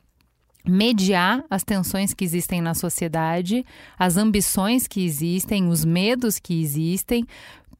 [0.66, 3.64] mediar as tensões que existem na sociedade,
[3.98, 7.26] as ambições que existem, os medos que existem,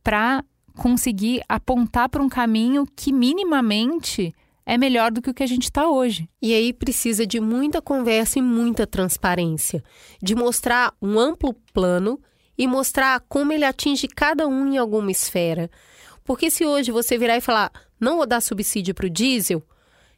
[0.02, 0.44] para
[0.76, 4.34] conseguir apontar para um caminho que minimamente
[4.64, 6.28] é melhor do que o que a gente está hoje.
[6.42, 9.82] E aí precisa de muita conversa e muita transparência,
[10.22, 12.20] de mostrar um amplo plano
[12.58, 15.70] e mostrar como ele atinge cada um em alguma esfera.
[16.24, 19.62] Porque se hoje você virar e falar, não vou dar subsídio para o diesel,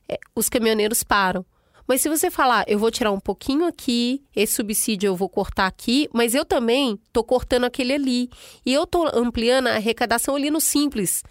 [0.08, 1.44] é, os caminhoneiros param.
[1.88, 5.66] Mas se você falar, eu vou tirar um pouquinho aqui, esse subsídio eu vou cortar
[5.66, 8.30] aqui, mas eu também tô cortando aquele ali.
[8.66, 11.24] E eu tô ampliando a arrecadação ali no simples.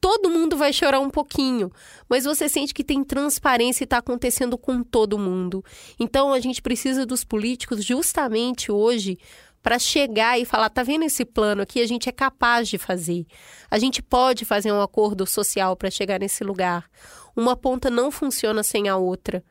[0.00, 1.70] Todo mundo vai chorar um pouquinho,
[2.08, 5.62] mas você sente que tem transparência e está acontecendo com todo mundo.
[6.00, 9.18] Então a gente precisa dos políticos justamente hoje
[9.62, 11.82] para chegar e falar: tá vendo esse plano aqui?
[11.82, 13.26] A gente é capaz de fazer.
[13.70, 16.88] A gente pode fazer um acordo social para chegar nesse lugar.
[17.36, 19.44] Uma ponta não funciona sem a outra.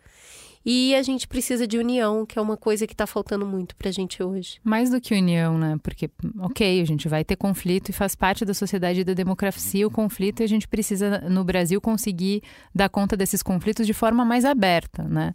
[0.70, 3.88] E a gente precisa de união, que é uma coisa que está faltando muito para
[3.88, 4.59] a gente hoje.
[4.61, 5.78] Mais do que união, né?
[5.82, 6.09] Porque,
[6.39, 9.89] ok, a gente vai ter conflito e faz parte da sociedade e da democracia o
[9.89, 12.43] conflito e a gente precisa, no Brasil, conseguir
[12.76, 15.34] dar conta desses conflitos de forma mais aberta, né?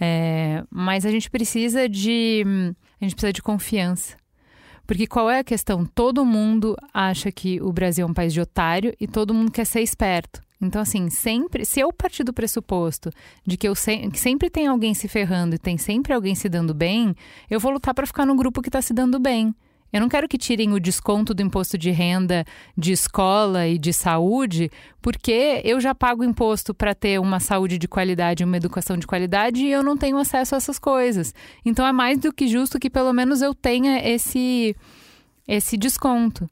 [0.00, 2.44] É, mas a gente precisa de.
[3.00, 4.16] A gente precisa de confiança.
[4.86, 5.84] Porque qual é a questão?
[5.84, 9.66] Todo mundo acha que o Brasil é um país de otário e todo mundo quer
[9.66, 10.40] ser esperto.
[10.60, 13.10] Então, assim, sempre, se eu partir do pressuposto
[13.46, 16.48] de que eu se, que sempre tem alguém se ferrando e tem sempre alguém se
[16.48, 17.14] dando bem,
[17.48, 19.54] eu vou lutar para ficar no grupo que está se dando bem.
[19.90, 22.44] Eu não quero que tirem o desconto do imposto de renda
[22.76, 27.88] de escola e de saúde, porque eu já pago imposto para ter uma saúde de
[27.88, 31.34] qualidade, uma educação de qualidade e eu não tenho acesso a essas coisas.
[31.64, 34.76] Então é mais do que justo que pelo menos eu tenha esse
[35.46, 36.50] esse desconto.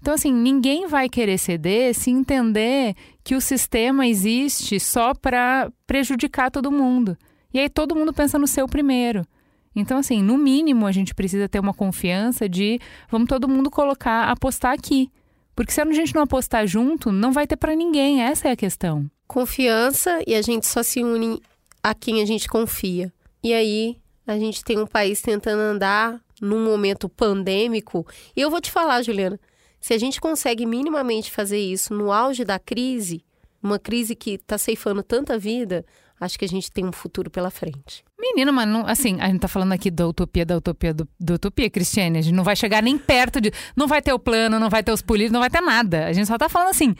[0.00, 2.94] Então, assim, ninguém vai querer ceder se entender
[3.26, 7.18] que o sistema existe só para prejudicar todo mundo.
[7.52, 9.26] E aí todo mundo pensa no seu primeiro.
[9.74, 12.78] Então, assim, no mínimo a gente precisa ter uma confiança de
[13.10, 15.10] vamos todo mundo colocar, apostar aqui.
[15.56, 18.22] Porque se a gente não apostar junto, não vai ter para ninguém.
[18.22, 19.10] Essa é a questão.
[19.26, 21.42] Confiança e a gente só se une
[21.82, 23.12] a quem a gente confia.
[23.42, 28.06] E aí a gente tem um país tentando andar num momento pandêmico.
[28.36, 29.40] E eu vou te falar, Juliana,
[29.86, 33.24] se a gente consegue minimamente fazer isso no auge da crise,
[33.62, 35.86] uma crise que está ceifando tanta vida,
[36.20, 38.04] acho que a gente tem um futuro pela frente.
[38.18, 41.34] Menina, mas não, assim, a gente tá falando aqui da utopia, da utopia, do, da
[41.34, 42.18] utopia, Cristiane.
[42.18, 43.52] A gente não vai chegar nem perto de.
[43.76, 46.06] Não vai ter o plano, não vai ter os políticos, não vai ter nada.
[46.06, 46.96] A gente só tá falando assim.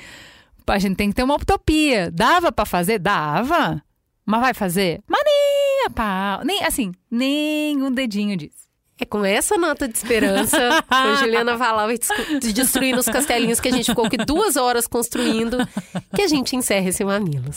[0.69, 2.09] A gente tem que ter uma utopia.
[2.13, 3.01] Dava para fazer?
[3.01, 3.83] Dava.
[4.25, 5.03] Mas vai fazer?
[5.09, 6.45] Mas nem a pau.
[6.45, 8.66] Nem, assim, nem um dedinho disso.
[8.99, 10.57] É com essa nota de esperança,
[10.89, 11.89] com a Juliana Valau
[12.55, 15.59] destruindo os castelinhos que a gente ficou aqui duas horas construindo,
[16.15, 17.57] que a gente encerra esse Mamilos.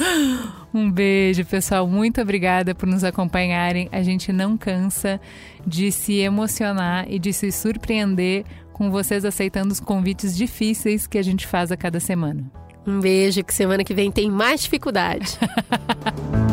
[0.73, 1.87] Um beijo, pessoal.
[1.87, 3.87] Muito obrigada por nos acompanharem.
[3.91, 5.19] A gente não cansa
[5.65, 11.21] de se emocionar e de se surpreender com vocês aceitando os convites difíceis que a
[11.23, 12.51] gente faz a cada semana.
[12.85, 15.37] Um beijo, que semana que vem tem mais dificuldade.